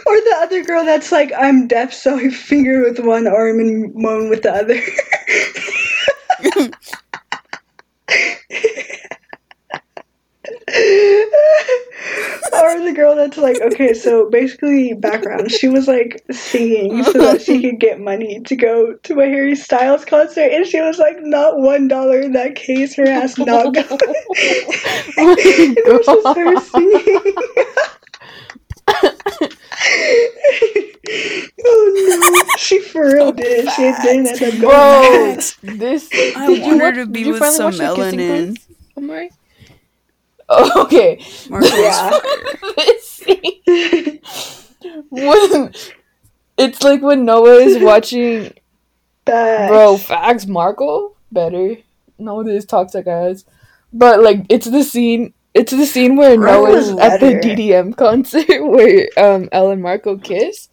[0.05, 3.93] or the other girl that's like, I'm deaf so I finger with one arm and
[3.95, 4.79] moan with the other.
[12.53, 17.41] or the girl that's like, okay, so basically, background, she was like singing so that
[17.41, 21.17] she could get money to go to a Harry Styles concert, and she was like,
[21.21, 23.85] not one dollar in that case, her ass not going.
[25.15, 27.35] Oh and it was just her singing.
[31.65, 33.69] oh no, she for real did.
[33.71, 34.59] She didn't end up going.
[34.61, 34.71] Bro,
[35.35, 35.57] Facts.
[35.61, 36.09] this.
[36.35, 38.55] I did you want her watch- to be with some watch the melanin.
[38.55, 39.29] booth, Omari?
[39.31, 39.35] Oh,
[40.77, 41.19] okay.
[41.49, 42.19] Yeah.
[45.09, 45.73] when
[46.57, 48.53] it's like when Noah is watching
[49.25, 49.69] Facts.
[49.69, 51.77] bro facts Marco better
[52.17, 53.45] know this toxic ass
[53.91, 57.35] but like it's the scene it's the scene where Noah's at the.
[57.35, 60.69] DDM concert where um Elle and Marco kiss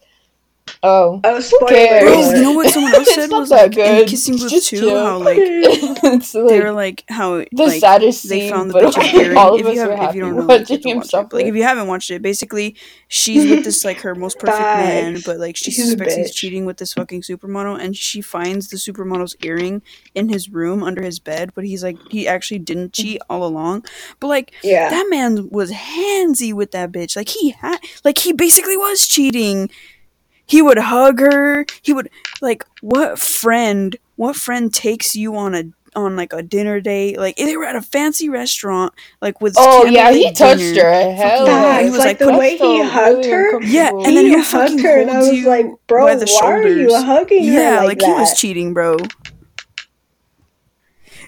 [0.83, 1.19] Oh.
[1.23, 1.69] Oh, spoiler!
[1.71, 2.03] cares?
[2.03, 4.07] Bro, you know what someone else said was that like in.
[4.07, 7.79] Kissing It's Booth just 2, how like it's they like were like how the like
[7.79, 9.99] saddest they scene, found the but bitch like, all of If us you were have,
[9.99, 11.35] if happy you don't know, like, watching to him watch suffer.
[11.37, 12.75] Like if you haven't watched it, basically
[13.07, 16.65] she's with this like her most perfect man, but like she He's suspects he's cheating
[16.65, 19.81] with this fucking supermodel, and she finds the supermodel's earring
[20.15, 22.93] in his room under his bed, but he's like he actually didn't mm.
[23.03, 23.85] cheat all along.
[24.19, 24.89] But like Yeah.
[24.89, 27.15] that man was handsy with that bitch.
[27.15, 29.69] Like he had, like he basically was cheating.
[30.51, 31.65] He would hug her.
[31.81, 32.09] He would
[32.41, 33.95] like what friend?
[34.17, 35.63] What friend takes you on a
[35.95, 37.17] on like a dinner date?
[37.17, 41.11] Like they were at a fancy restaurant, like with Oh yeah, candlelit he touched her.
[41.13, 41.81] Hell Fucking- yeah.
[41.83, 43.61] he was like, like, the way he hugged her.
[43.63, 44.05] Yeah, uncomfortable.
[44.07, 46.67] and then he he'll hugged her, and I was like, "Bro, by the why are
[46.67, 47.03] you shoulders.
[47.05, 48.97] hugging her Yeah, like, like, that?" he was cheating, bro.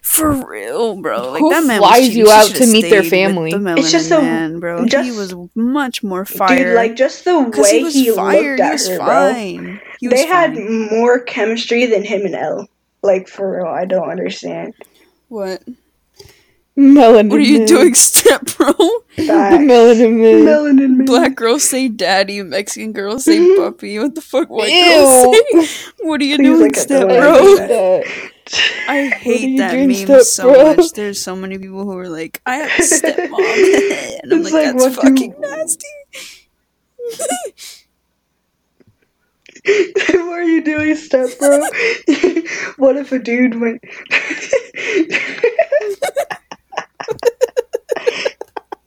[0.04, 1.32] For real, bro.
[1.32, 3.52] Like Who that man flies was you out to meet their family?
[3.52, 4.84] The It's just melanin a- man, bro.
[4.86, 6.66] he was much more fire.
[6.66, 8.58] Dude, like just the way he was he fire.
[8.58, 9.06] looked He at was her, bro.
[9.34, 9.82] fine.
[10.02, 10.88] He was They had fine.
[10.92, 12.68] more chemistry than him and Elle.
[13.02, 14.74] Like for real, I don't understand.
[15.30, 15.64] What?
[16.78, 17.30] Melanin.
[17.30, 18.74] What are you doing, step bro?
[19.16, 19.56] The Facts.
[19.64, 20.46] melanin man.
[20.46, 21.06] Melanin man.
[21.06, 24.00] Black girls say daddy, Mexican girls say puppy.
[24.00, 24.50] What the fuck?
[24.50, 24.86] White Ew.
[24.90, 25.94] girls say?
[26.02, 28.04] What are you Please doing, look at step the I way I bro?
[28.88, 30.76] I hate that meme step so bro?
[30.76, 30.92] much.
[30.94, 33.40] There's so many people who are like, I have a stepmom.
[34.24, 35.88] and I'm It's like, like, that's fucking nasty.
[40.14, 41.60] what are you doing, step bro?
[42.78, 43.82] what if a dude went?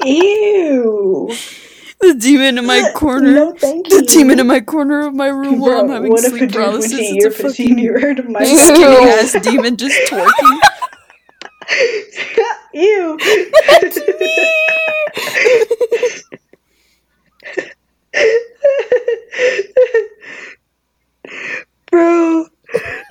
[0.05, 1.31] Ew.
[2.01, 3.33] The demon in my corner.
[3.35, 4.07] No, thank the you.
[4.07, 6.53] demon in my corner of my room while I'm Bro, having what if a sleep
[6.53, 6.93] paralysis.
[7.01, 10.59] It's a fucking heard of my skinny ass demon just twerking.
[12.75, 13.19] Ew.
[21.91, 22.47] Bro.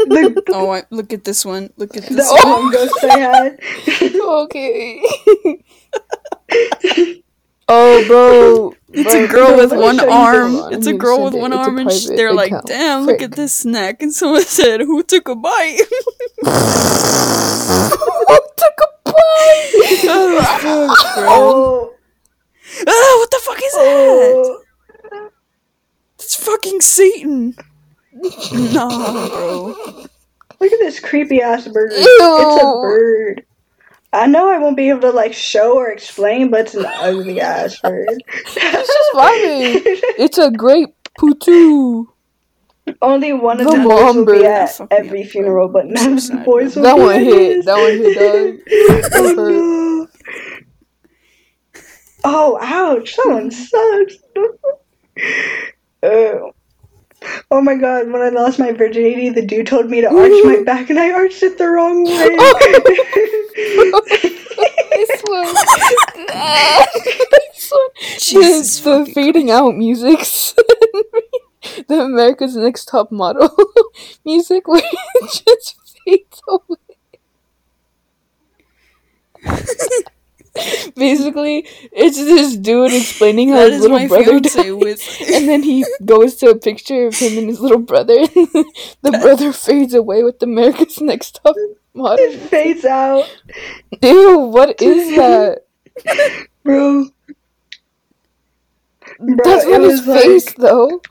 [0.05, 1.71] The, Oh, I, look at this one.
[1.77, 2.35] Look at this Oh.
[2.35, 2.59] one.
[2.59, 3.59] Among Us I had.
[4.21, 5.01] okay.
[7.69, 8.64] oh, bro.
[8.93, 10.71] It's a girl with one arm.
[10.73, 14.01] It's a girl with one arm, and sh- they're like, "Damn, look at this snack!"
[14.01, 15.81] And someone said, "Who took a bite?"
[16.45, 19.71] Who took a bite?
[20.07, 21.25] oh, fuck, bro.
[21.27, 21.93] Oh.
[22.87, 25.31] Ah, what the fuck is that?
[26.15, 27.55] It's fucking Satan.
[28.73, 29.75] nah, bro.
[30.59, 31.91] Look at this creepy ass bird.
[31.91, 31.97] Ew.
[31.99, 33.45] It's a bird.
[34.15, 37.41] I know I won't be able to like show or explain, but it's an ugly
[37.41, 38.07] ass bird.
[38.27, 39.81] It's just vibing.
[40.17, 40.87] It's a great
[41.19, 42.07] potoo.
[43.01, 45.93] Only one of The the boys mom will be at every up, funeral, but I'm
[45.93, 46.83] none so of the sad, boys bro.
[46.83, 47.65] will That one hit.
[47.65, 48.59] That one hit, dog.
[49.11, 50.09] That hurt.
[52.23, 53.15] oh, oh, ouch!
[53.15, 54.15] That one sucks.
[56.03, 56.51] oh.
[57.51, 60.63] Oh my god, when I lost my virginity, the dude told me to arch my
[60.63, 62.35] back and I arched it the wrong way.
[64.95, 65.53] This one.
[67.31, 67.89] this one.
[68.19, 70.19] Jesus the, the fucking fading out music.
[71.87, 73.49] the America's Next Top Model
[74.25, 76.77] music where it just fades away.
[80.95, 84.71] Basically, it's this dude explaining how That his is little my brother fiance died.
[84.71, 85.21] with.
[85.33, 88.15] and then he goes to a picture of him and his little brother.
[88.27, 91.55] the brother fades away with America's Next Top
[91.93, 92.17] Model.
[92.25, 93.25] it fades out,
[94.01, 95.63] Ew, what is that?
[96.63, 97.05] bro.
[99.19, 101.01] Bro, That's it on his was like- face, though.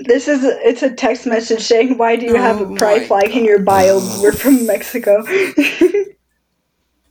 [0.00, 3.02] This is a, it's a text message saying, "Why do you have Oh a pride
[3.02, 4.00] my flag in your bio?
[4.20, 5.24] We're from Mexico."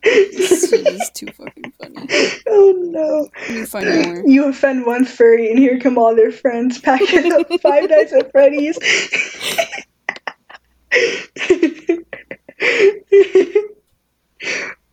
[0.04, 2.06] This is too fucking funny.
[2.48, 3.28] oh no!
[3.48, 4.22] Let find more.
[4.26, 8.30] You offend one furry, and here come all their friends packing up Five Nights at
[8.30, 8.78] Freddy's.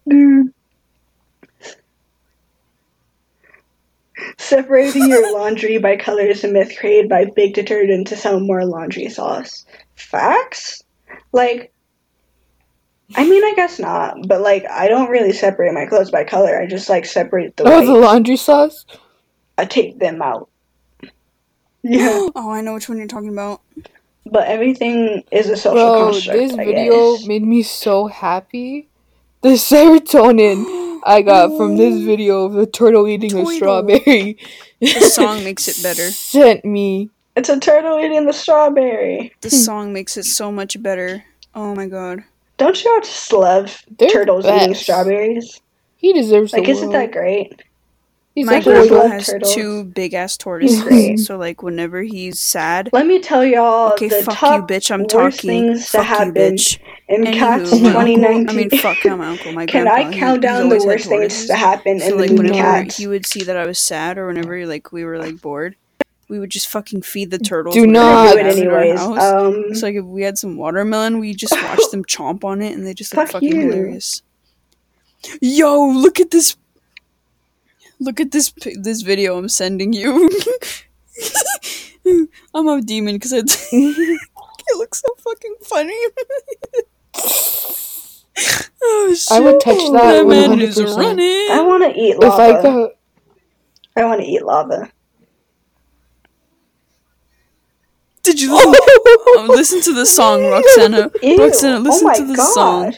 [0.09, 0.53] Dude.
[4.37, 8.65] Separating your laundry by color is a myth created by big detergent to sell more
[8.65, 9.65] laundry sauce.
[9.95, 10.83] Facts?
[11.31, 11.71] Like,
[13.15, 16.59] I mean, I guess not, but like, I don't really separate my clothes by color.
[16.59, 18.85] I just like separate the Oh, the laundry sauce?
[19.57, 20.49] I take them out.
[21.83, 23.61] Yeah, Oh, I know which one you're talking about.
[24.25, 26.37] but everything is a social Bro, construct.
[26.37, 27.25] this I video guess.
[27.25, 28.87] made me so happy.
[29.41, 34.37] The serotonin I got from this video of the turtle eating a strawberry.
[34.79, 36.11] The song makes it better.
[36.11, 37.09] Sent me.
[37.35, 39.33] It's a turtle eating the strawberry.
[39.41, 41.23] The song makes it so much better.
[41.55, 42.23] Oh my god.
[42.61, 45.59] Don't you just love They're turtles eating strawberries?
[45.97, 46.95] He deserves Like, the isn't world.
[46.95, 47.63] that great?
[48.35, 49.53] He's My like grandpa has turtles.
[49.53, 50.61] two big ass Great.
[50.69, 51.25] tortoises.
[51.25, 54.89] so like whenever he's sad, Let me tell y'all okay, the fuck top you, bitch.
[54.91, 55.49] I'm worst talking.
[55.49, 56.77] things to Fuck you, happen bitch.
[57.09, 58.49] in Anywho, Cats my uncle- 2019.
[58.49, 59.51] I mean, fuck not my uncle.
[59.51, 60.09] My Can grandpa.
[60.09, 62.57] I count he's down the worst things to happen So in the like movie whenever
[62.83, 62.97] Cats?
[62.97, 65.75] he would see that I was sad or whenever like we were like bored,
[66.31, 67.75] we would just fucking feed the turtles.
[67.75, 68.99] Do not- do it have in our anyways.
[68.99, 69.21] house.
[69.33, 72.73] Um, So like if we had some watermelon, we just watch them chomp on it,
[72.73, 73.61] and they just look Fuck fucking you.
[73.69, 74.21] hilarious.
[75.41, 76.55] Yo, look at this!
[77.99, 80.29] Look at this this video I'm sending you.
[82.55, 85.99] I'm a demon because it it looks so fucking funny.
[88.83, 89.31] oh shit!
[89.31, 90.61] I would touch that That man 100%.
[90.61, 91.47] is running.
[91.51, 92.91] I want to eat If I lava.
[93.95, 94.89] I want to eat lava.
[98.23, 98.75] Did you listen?
[99.35, 101.11] oh, listen to the song, Roxana.
[101.21, 101.37] Ew.
[101.37, 102.53] Roxana, oh listen oh to the god.
[102.53, 102.93] song.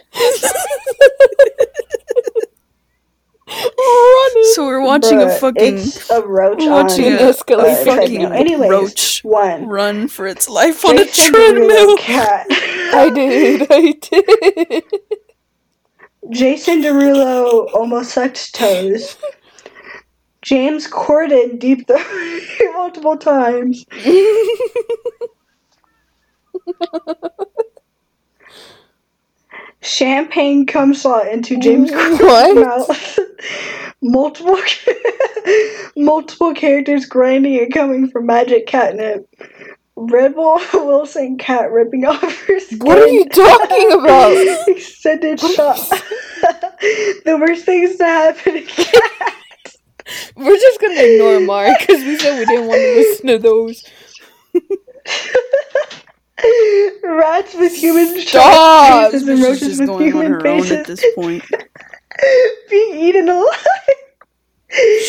[3.47, 7.21] running, So we're watching a Bruh, fucking It's a roach we're on watching an a,
[7.21, 7.69] escalator.
[7.69, 8.33] a fucking treadmill.
[8.33, 9.67] Anyways, roach one.
[9.67, 11.97] run for its life on a Jason Derulo treadmill.
[11.97, 12.47] cat.
[12.93, 14.83] I did, I did.
[16.31, 19.17] Jason Derulo almost sucked toes.
[20.43, 22.01] James Corden deep throat
[22.73, 23.85] multiple times.
[29.81, 33.19] Champagne cum slot into James Corden's mouth.
[34.01, 34.57] multiple
[35.97, 39.27] multiple characters grinding and coming from magic catnip.
[39.95, 42.79] Rebel Wilson cat ripping off her skin.
[42.79, 44.67] What are you talking about?
[44.67, 45.77] Extended shot.
[47.25, 49.42] the worst things to happen in cat.
[50.35, 53.83] We're just gonna ignore Mark because we said we didn't want to listen to those.
[57.03, 59.11] Rats with human Stop!
[59.11, 61.43] faces This is roaches just with going on human her own at this point.
[62.69, 63.65] being eaten alive.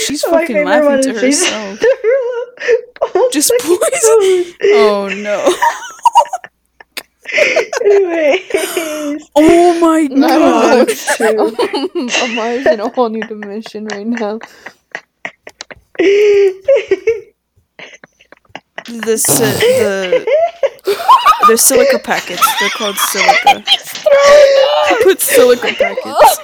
[0.07, 1.81] She's oh, My fucking laughing to herself.
[3.33, 4.55] Just poison.
[4.63, 5.53] Oh no!
[7.85, 9.29] Anyways.
[9.35, 10.89] Oh my god!
[10.89, 11.57] Two.
[12.23, 14.39] Amar's in a whole new dimension right now.
[18.87, 20.27] The the
[21.47, 22.43] they're silica packets.
[22.61, 23.65] They're called silica.
[25.03, 26.41] Put silica packets.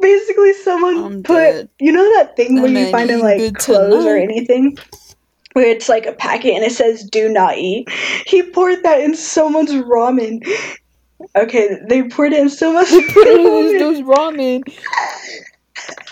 [0.00, 1.68] Basically, someone I'm put dead.
[1.78, 4.76] you know that thing where you find in like clothes or anything,
[5.52, 7.88] where it's like a packet and it says "Do not eat."
[8.26, 10.46] He poured that in someone's ramen.
[11.36, 14.62] Okay, they poured it in someone's Put it those ramen.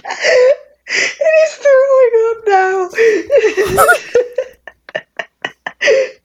[0.05, 0.53] And
[1.19, 2.89] he's throwing up now.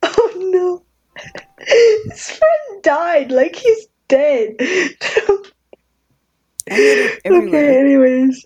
[0.03, 0.83] oh no!
[1.59, 3.31] His friend died.
[3.31, 4.55] Like he's dead.
[6.69, 8.43] Okay, anyways.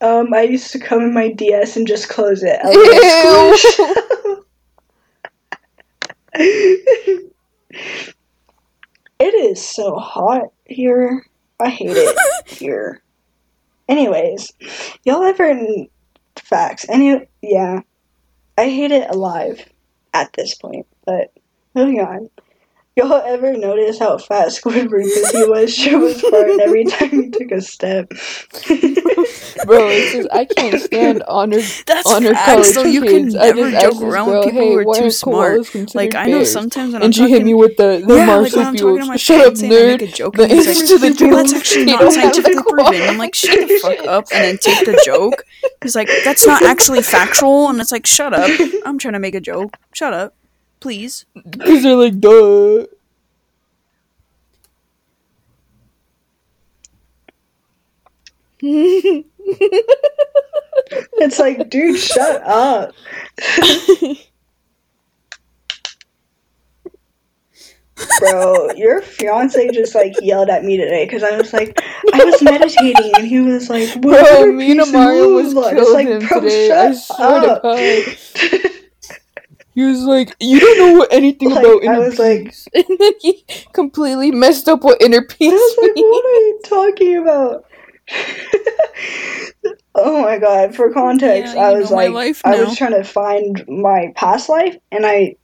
[0.00, 2.60] Um, I used to come in my DS and just close it.
[9.18, 11.24] It is so hot here.
[11.58, 13.02] I hate it here.
[13.88, 14.52] Anyways,
[15.04, 15.86] y'all ever
[16.36, 16.86] facts?
[16.88, 17.80] Any yeah.
[18.58, 19.64] I hate it alive
[20.14, 21.32] at this point, but
[21.74, 22.30] moving on.
[22.96, 25.74] Y'all ever notice how fat Squidward Busy was?
[25.74, 28.08] She was farting every time he took a step.
[29.66, 32.84] Bro, it's just, I can't stand honor That's honor facts, college though.
[32.84, 33.34] You kids.
[33.34, 35.94] can I never just joke around girl, with people hey, who are too smart.
[35.94, 36.52] Like I know bears?
[36.52, 38.76] sometimes when I'm And she talking, hit me with the, the yeah, like when I'm
[38.76, 39.08] talking to marsupials.
[39.08, 40.02] my Shut up, parents make nerd.
[40.02, 43.02] a joke The he's like, answer to the "Well, that's actually not scientifically proven.
[43.02, 45.44] I'm like, shut the fuck up and then take the joke.
[45.82, 48.48] He's like, that's not actually factual, and it's like, shut up.
[48.86, 49.76] I'm trying to make a joke.
[49.92, 50.34] Shut up,
[50.80, 51.26] please.
[51.34, 52.86] Because they're like, duh.
[61.18, 62.94] It's like, dude, shut up.
[68.18, 71.80] Bro, your fiance just like yelled at me today because I was like,
[72.12, 75.54] I was meditating and he was like, Bro, "Whatever me and piece of Mario was
[75.54, 76.68] move." killing It's like, him bro, today.
[76.68, 77.62] shut I swear up.
[79.76, 79.86] To God.
[79.86, 82.98] He was like, "You don't know what anything Like, about I inner was like- and
[82.98, 85.52] then he completely messed up what inner peace.
[85.52, 87.64] I peace was like, what are you talking about?
[89.94, 93.64] oh my god, for context, Yeah, I was like, life I was trying to find
[93.68, 95.36] my past life and I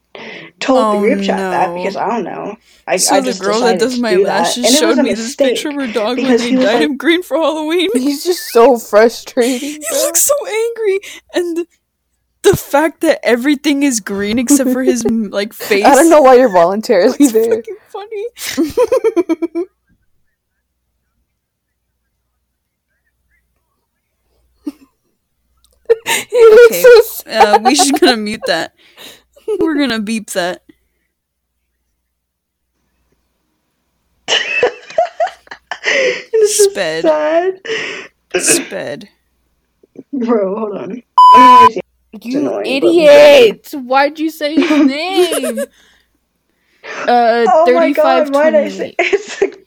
[0.61, 2.57] told Oh, the group chat that because I don't know.
[2.87, 5.03] I, So I the just girl that does my do lashes and it was showed
[5.03, 7.23] me this picture of her dog when because they he was dyed like- him green
[7.23, 7.91] for Halloween.
[7.95, 9.81] He's just so frustrating.
[9.83, 11.01] He looks so angry,
[11.35, 11.67] and
[12.43, 15.85] the fact that everything is green except for his like face.
[15.85, 17.63] I don't know why you're voluntarily it's there.
[17.89, 18.27] funny.
[26.09, 28.75] okay, so uh, we should gonna mute that.
[29.61, 30.63] We're gonna beep that.
[36.47, 37.03] Sped.
[37.03, 37.61] Sad.
[38.39, 39.09] Sped.
[40.13, 41.03] Bro, hold on.
[42.21, 43.71] You annoying, idiot!
[43.73, 45.59] Why'd you say his name?
[46.85, 49.67] Uh, Oh my god, why did I say it's like,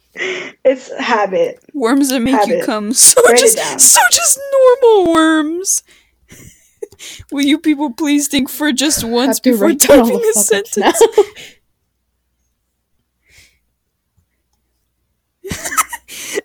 [0.64, 1.64] it's habit.
[1.74, 2.94] Worms that make you come.
[2.94, 4.40] So Write just so just
[4.84, 5.84] normal worms.
[7.32, 11.02] Will you people please think for just once before typing a sentence?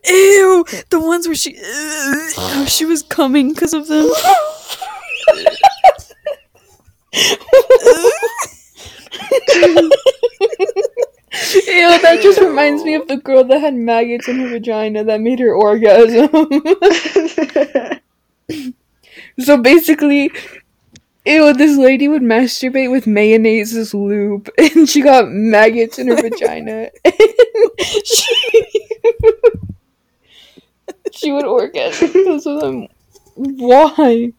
[0.06, 1.56] Ew, the ones where she,
[2.36, 4.08] how she was coming because of them.
[12.20, 15.38] That just reminds me of the girl that had maggots in her vagina that made
[15.38, 16.28] her orgasm.
[19.38, 20.30] so basically,
[21.24, 26.90] ew, this lady would masturbate with mayonnaise's lube, and she got maggots in her vagina.
[27.04, 27.14] And
[28.04, 28.66] she,
[31.12, 32.88] she would orgasm because of them.
[33.34, 34.32] Why?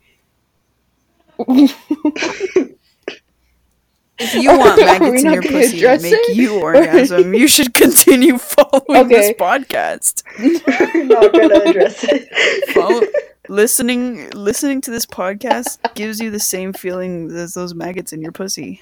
[4.24, 9.08] If you want maggots in your pussy to make you orgasm, you should continue following
[9.08, 10.24] this podcast.
[10.94, 12.30] We're not gonna address it.
[12.74, 13.02] Follow,
[13.50, 18.32] listening, listening to this podcast gives you the same feeling as those maggots in your
[18.32, 18.82] pussy.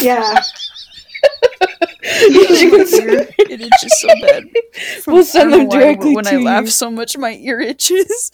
[0.00, 0.42] yeah.
[2.04, 4.44] Ear- it itches so bad.
[5.02, 6.70] From- We'll send them why, directly When to I laugh you.
[6.70, 8.32] so much, my ear itches.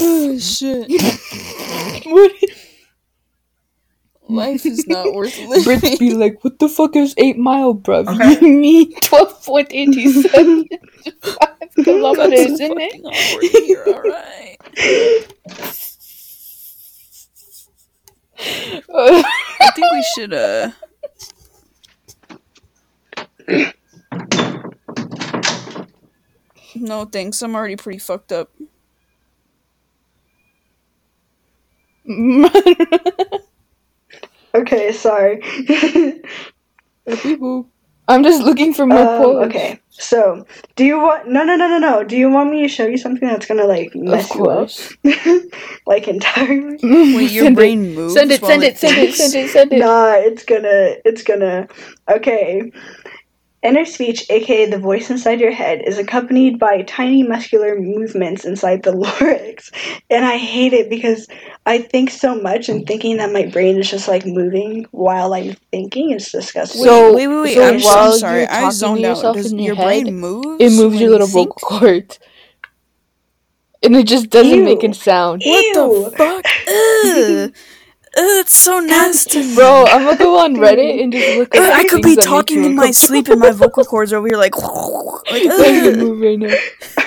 [0.00, 0.90] Oh shit!
[2.06, 2.32] What-
[4.26, 5.98] Life is not worth Brits living.
[5.98, 8.08] be like, what the fuck is 8 mile, bruv?
[8.08, 8.40] Okay.
[8.46, 10.64] You mean 12.87
[11.84, 12.92] kilometers, isn't it?
[12.92, 13.44] Fucking awkward.
[13.68, 14.56] You're alright.
[19.60, 20.70] I think we should uh
[26.76, 28.50] No thanks, I'm already pretty fucked up.
[34.54, 35.42] Okay, sorry.
[38.06, 39.46] I'm just looking for more um, quotes.
[39.46, 41.26] okay, so do you want?
[41.28, 42.04] No, no, no, no, no.
[42.04, 44.70] Do you want me to show you something that's gonna like mess you up,
[45.86, 46.78] like entirely?
[46.82, 47.56] Wait, your Send it.
[47.56, 48.14] brain moves.
[48.14, 49.16] Send it, while send it, send it, thinks?
[49.16, 49.78] send it, send it.
[49.80, 51.66] Nah, it's gonna, it's gonna.
[52.08, 52.70] Okay.
[53.64, 58.82] Inner speech, aka the voice inside your head, is accompanied by tiny muscular movements inside
[58.82, 59.70] the larynx.
[60.10, 61.26] And I hate it because
[61.64, 65.54] I think so much and thinking that my brain is just like moving while I'm
[65.72, 66.82] thinking is disgusting.
[66.82, 67.54] So- wait, wait, wait.
[67.54, 68.40] so I'm so while sorry.
[68.40, 69.16] you're I talking zoned to out.
[69.16, 70.60] yourself Does in your your brain head, move?
[70.60, 72.18] It moves your little vocal cords.
[73.82, 74.90] And it just doesn't make Ew.
[74.90, 75.42] a sound.
[75.44, 77.54] What the fuck?
[78.16, 78.22] Ugh.
[78.22, 79.42] Ugh, it's so nasty.
[79.54, 82.64] Bro, I'm gonna go on Reddit and just look Ugh, up I could be talking
[82.64, 84.54] in my sleep and my vocal cords over here like,
[85.30, 85.96] like Like you ugh.
[85.96, 86.56] move right now.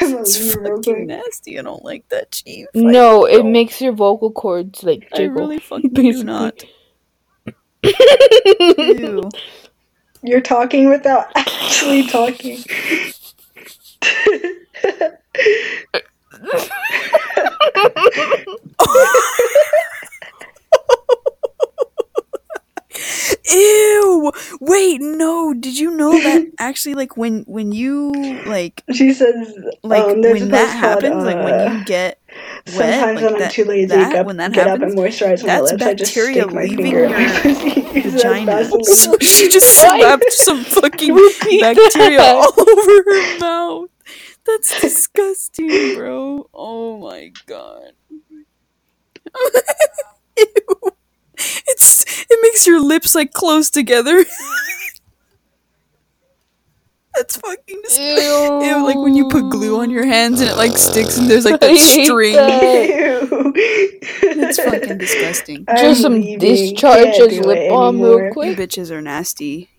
[0.02, 1.60] I'm gonna it's leave fucking nasty.
[1.60, 2.70] I don't like that, chief.
[2.86, 3.46] I No, it don't.
[3.46, 5.14] makes your vocal cords like jiggle.
[5.14, 6.64] I really fucking do not.
[8.78, 9.34] Ew.
[10.24, 12.66] You're talking without actually talking.
[23.50, 24.32] Ew.
[24.62, 25.54] Wait, no.
[25.54, 28.12] Did you know that actually like when when you
[28.46, 32.20] like she says, like um, when that place called, happens, like when uh, you get
[32.76, 34.84] wet, Sometimes like when I'm that- too lazy to that- get, when that get happens,
[34.84, 37.20] up and moisturize my that's lips, I just bacteria stick my leaving finger in my
[37.22, 38.66] your pussy as vagina.
[38.84, 41.16] So she just slapped some fucking
[41.62, 42.36] bacteria that.
[42.36, 43.90] all over her mouth.
[44.46, 46.50] That's disgusting, bro.
[46.54, 47.92] Oh my god.
[50.38, 50.77] Ew.
[51.68, 54.24] It's it makes your lips like close together.
[57.16, 58.16] That's fucking disgusting.
[58.22, 58.64] Ew.
[58.64, 61.46] Ew, like when you put glue on your hands and it like sticks and there's
[61.46, 62.36] like that hate string.
[62.36, 63.54] that.
[63.56, 65.66] It's fucking disgusting.
[65.68, 66.38] I'm Just some leaving.
[66.40, 68.18] discharge Can't lip balm anymore.
[68.18, 68.58] real You quick.
[68.58, 69.70] bitches are nasty.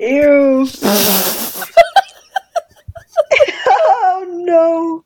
[0.00, 0.66] Ew.
[3.68, 5.02] Oh no.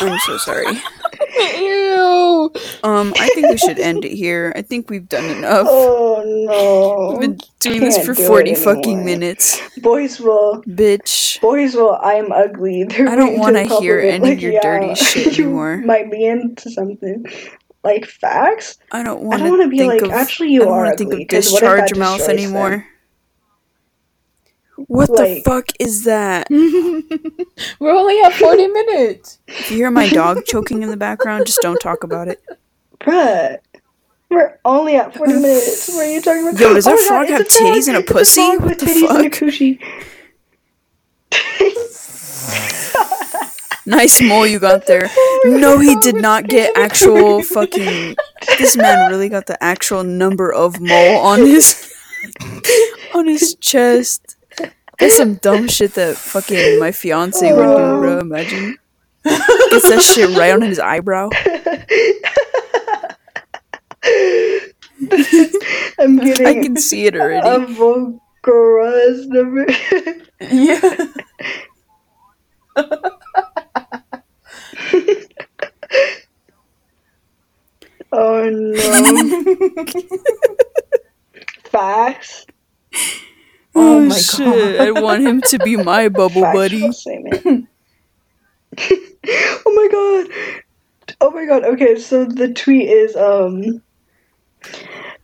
[0.00, 0.66] I'm so sorry.
[1.58, 2.52] Ew.
[2.84, 4.52] Um, I think we should end it here.
[4.56, 5.66] I think we've done enough.
[5.68, 7.10] Oh no.
[7.12, 9.60] We've been doing this Can't for do 40 fucking minutes.
[9.78, 11.40] Boys will Bitch.
[11.40, 12.84] boys will I'm ugly.
[12.84, 15.78] They're I don't want wanna hear any of your dirty shit you anymore.
[15.78, 17.26] might be into something.
[17.84, 18.78] Like facts?
[18.92, 20.74] I don't I want don't want to to be like of actually you I don't
[20.74, 22.36] are to think ugly of 'cause what if that discharge mouth them?
[24.86, 26.46] What Like- the fuck is that?
[26.50, 29.38] We're only at 40 minutes.
[29.48, 32.40] If you hear my dog choking in the background, just don't talk about it.
[33.00, 33.58] Bruh.
[34.30, 35.88] We're only at 40 minutes.
[35.88, 36.60] What are you talking about?
[36.60, 37.72] Yo, does that Oh God, frog have it's a frog.
[37.74, 38.40] titties and a It's pussy?
[38.56, 39.30] frog What the titties a
[39.80, 39.88] fuck?
[43.86, 45.08] Nice mole you got there.
[45.44, 48.16] Oh no, he did not get actual fucking.
[48.58, 51.90] This man really got the actual number of mole on his
[53.14, 54.27] on his chest.
[54.98, 58.18] That's some dumb shit that fucking my fiance would do, bro.
[58.18, 58.76] Imagine.
[59.24, 61.28] Gets that shit right on his eyebrow.
[65.98, 67.74] I'm getting I can see it already.
[67.74, 69.66] Volcara's number.
[70.40, 70.80] Yeah.
[78.12, 79.86] oh no.
[81.64, 82.46] Facts.
[83.80, 84.80] Oh, my shit!
[84.80, 86.90] I want him to be my bubble buddy.
[89.66, 91.14] Oh my god.
[91.20, 91.64] Oh my god.
[91.64, 93.82] Okay, so the tweet is um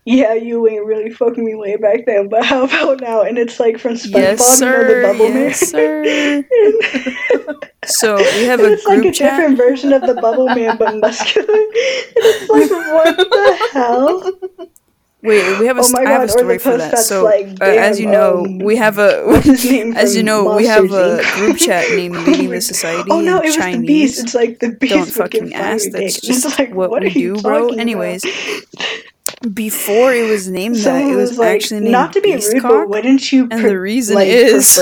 [0.07, 3.23] yeah, you ain't really fucking me way back then, but how about now?
[3.23, 6.45] And it's like from SpongeBob, Yes, you know, the bubble Yes, man.
[6.45, 7.65] sir.
[7.87, 9.31] So we have and a it's like a chat.
[9.39, 11.47] different version of the bubble man, but muscular.
[11.55, 11.67] and
[12.17, 14.33] it's like, what the hell?
[15.25, 16.99] Wait, we have a Oh my I have a God, story for that.
[16.99, 19.23] So, like, uh, as you know, um, we have a
[19.97, 23.39] as you know, we have a group chat named Oh Leading the Society Oh no,
[23.41, 23.81] it was Chinese.
[23.81, 24.23] the beast.
[24.23, 24.93] It's like the beast.
[24.93, 25.91] Don't fucking ask.
[25.91, 27.63] That's just like, what what we do, bro.
[27.69, 28.23] talking Anyways,
[29.53, 32.71] before it was named that, it was, like, actually named not to be rude, but
[32.71, 32.89] Beastcock.
[32.89, 33.49] wouldn't you?
[33.51, 34.79] And the reason like, is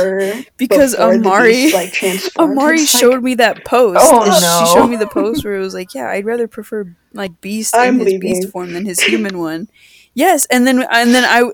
[0.56, 2.36] because Amari- beast, like?
[2.38, 3.98] Amari showed me that post.
[4.02, 4.66] Oh, no.
[4.66, 7.76] She showed me the post where it was like, "Yeah, I'd rather prefer like Beast
[7.76, 9.68] I'm in his beast form than his human one."
[10.14, 11.50] Yes, and then and then I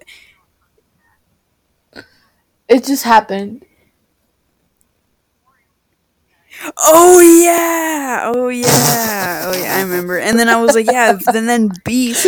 [2.68, 3.64] It just happened.
[6.76, 9.76] Oh yeah, oh yeah, oh yeah.
[9.76, 10.18] I remember.
[10.18, 11.12] And then I was like, yeah.
[11.12, 12.22] Then then Beast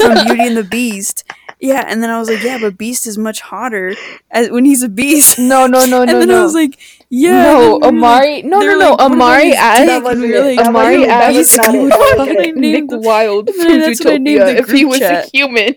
[0.00, 1.24] from Beauty and the Beast.
[1.58, 3.94] Yeah, and then I was like, yeah, but Beast is much hotter
[4.30, 5.38] as, when he's a beast.
[5.38, 6.40] No, no, no, and no, And then no.
[6.40, 6.78] I was like,
[7.08, 7.42] yeah.
[7.44, 8.42] no, were like- Amari.
[8.42, 8.90] No, no, no.
[8.90, 9.78] like, Amari his asked.
[9.78, 9.86] dick?
[9.88, 10.56] That wasn't And we were it.
[10.56, 11.80] like, Amari asked was not it.
[11.82, 12.56] would That wasn't fucking it.
[12.56, 15.26] Nick the- Wilde from then that's what I named Zootopia the if he was chat.
[15.26, 15.74] a human.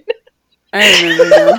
[0.73, 1.57] I remember now.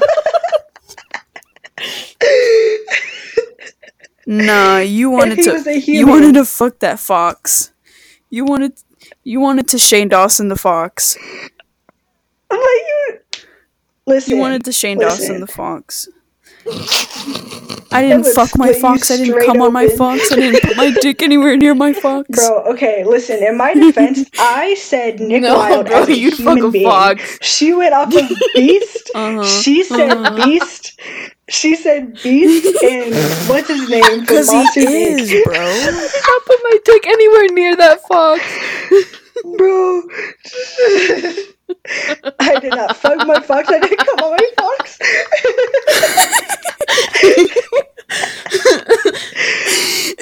[4.27, 5.81] Nah, you wanted to.
[5.81, 7.73] You wanted to fuck that fox.
[8.29, 8.75] You wanted.
[9.25, 11.17] You wanted to Shane Dawson the fox.
[14.07, 14.15] I'm like, you.
[14.15, 14.35] Listen.
[14.37, 15.19] You wanted to Shane listen.
[15.19, 16.09] Dawson the fox.
[17.93, 19.11] I didn't fuck my fox.
[19.11, 20.31] I didn't straight come on my fox.
[20.31, 22.29] I didn't put my dick anywhere near my fox.
[22.29, 23.43] Bro, okay, listen.
[23.43, 26.71] In my defense, I said Nick No, Wilde bro, as a you'd fuck human a
[26.71, 26.85] being.
[26.87, 27.39] fox.
[27.43, 29.11] She went off of Beast.
[29.15, 29.45] Uh-huh.
[29.45, 30.45] She said Uh-huh.
[30.45, 31.01] Beast.
[31.49, 33.13] She said Beast and
[33.49, 35.19] what's his name Because he Monsters Inc.
[35.21, 35.55] is, bro.
[35.57, 38.43] I put my dick anywhere near that fox.
[39.57, 40.03] Bro,
[42.41, 43.69] I did not fuck my fox.
[43.69, 44.99] I didn't come on my fox.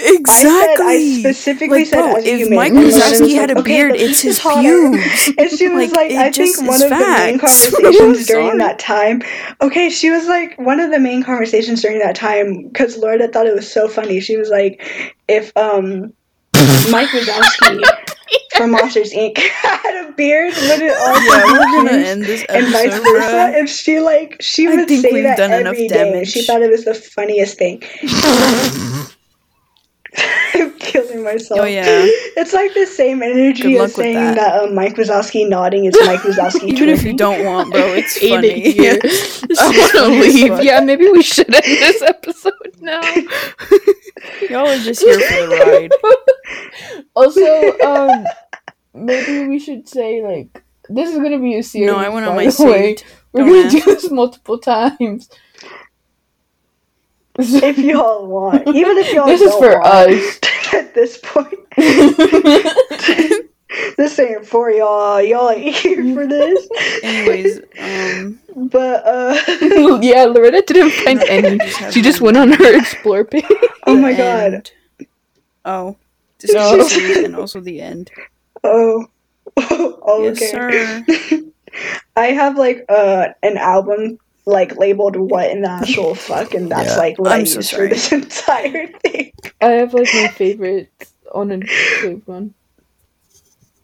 [0.00, 0.30] Exactly.
[0.30, 2.50] I said I specifically like, said bro, if.
[2.50, 5.32] Mike Wazowski had like, a beard, it's his pubes.
[5.38, 9.22] And she was Like, like, I think one of the main conversations during that time.
[9.60, 13.46] Okay, she was like one of the main conversations during that time because Loretta thought
[13.46, 14.20] it was so funny.
[14.20, 16.12] She was like, if um
[16.90, 17.82] Mike Wazowski
[18.56, 19.38] from Monsters Inc.
[19.62, 23.30] had a beard, would it all Yeah, we're gonna end this and vice episode, versa.
[23.30, 23.58] bro.
[23.58, 26.04] And she like she I would think say we've that done enough every day.
[26.10, 26.28] damage.
[26.32, 27.82] She thought it was the funniest thing.
[30.54, 31.60] I'm killing myself.
[31.60, 31.84] Oh yeah.
[31.86, 34.34] It's like the same energy Good luck as saying that.
[34.36, 36.64] that, uh, Mike Wazowski nodding is Mike Wazowski.
[36.68, 38.48] Even if you don't want, bro, it's Hate funny.
[38.48, 38.98] it here.
[39.02, 40.48] This I shit's want to leave.
[40.48, 40.62] fuck.
[40.64, 43.00] Yeah, maybe we should end this episode now.
[44.48, 47.04] Y'all are just here for the ride.
[47.14, 48.24] also, um,
[48.94, 51.86] maybe we should say like this is gonna be a series.
[51.88, 52.96] No, I went on by my the way.
[52.96, 53.04] saved.
[53.32, 55.28] We're gonna do this multiple times.
[57.38, 59.38] If y'all want, even if y'all want.
[59.38, 60.38] this is don't for want, us.
[60.74, 61.54] at this point,
[63.96, 65.22] this ain't for y'all.
[65.22, 66.68] Y'all ain't here for this.
[67.02, 71.58] Anyways, um, But uh, yeah, Loretta didn't find No, any.
[71.92, 73.44] She just went on her explore page.
[73.86, 74.54] oh my god.
[74.54, 74.72] end.
[75.64, 75.96] Oh,
[76.40, 76.76] this No.
[76.76, 78.10] is and also the end.
[78.64, 79.06] Oh.
[79.56, 81.04] oh, Yes, okay.
[81.30, 81.42] sir.
[82.16, 84.18] I have like uh an album
[84.48, 86.96] like labeled what in the actual fuck, and that's Yeah.
[86.96, 89.32] like what i I'm so use for this entire thing.
[89.60, 90.90] I have like my favorite
[91.32, 91.60] on a
[92.00, 92.54] saved one.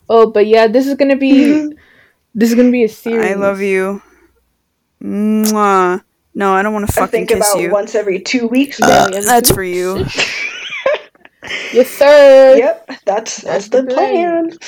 [0.08, 1.72] Oh, but yeah, this is gonna be
[2.34, 3.30] this is gonna be a series.
[3.30, 4.00] I love you.
[5.02, 6.02] Mwah.
[6.34, 7.70] No, I don't want to I fucking think kiss about you.
[7.70, 8.80] once every two weeks.
[8.82, 9.08] Uh.
[9.22, 10.04] That's for you.
[11.72, 12.56] Yes, sir.
[12.56, 14.48] yep, that's that's That's the the plan.
[14.48, 14.58] plan.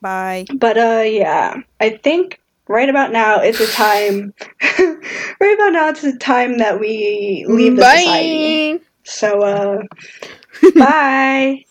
[0.00, 0.46] Bye.
[0.54, 4.32] But uh yeah, I think right about now it's a time
[4.78, 8.80] right about now it's a time that we leave the society.
[9.04, 9.82] So uh
[10.76, 11.64] bye.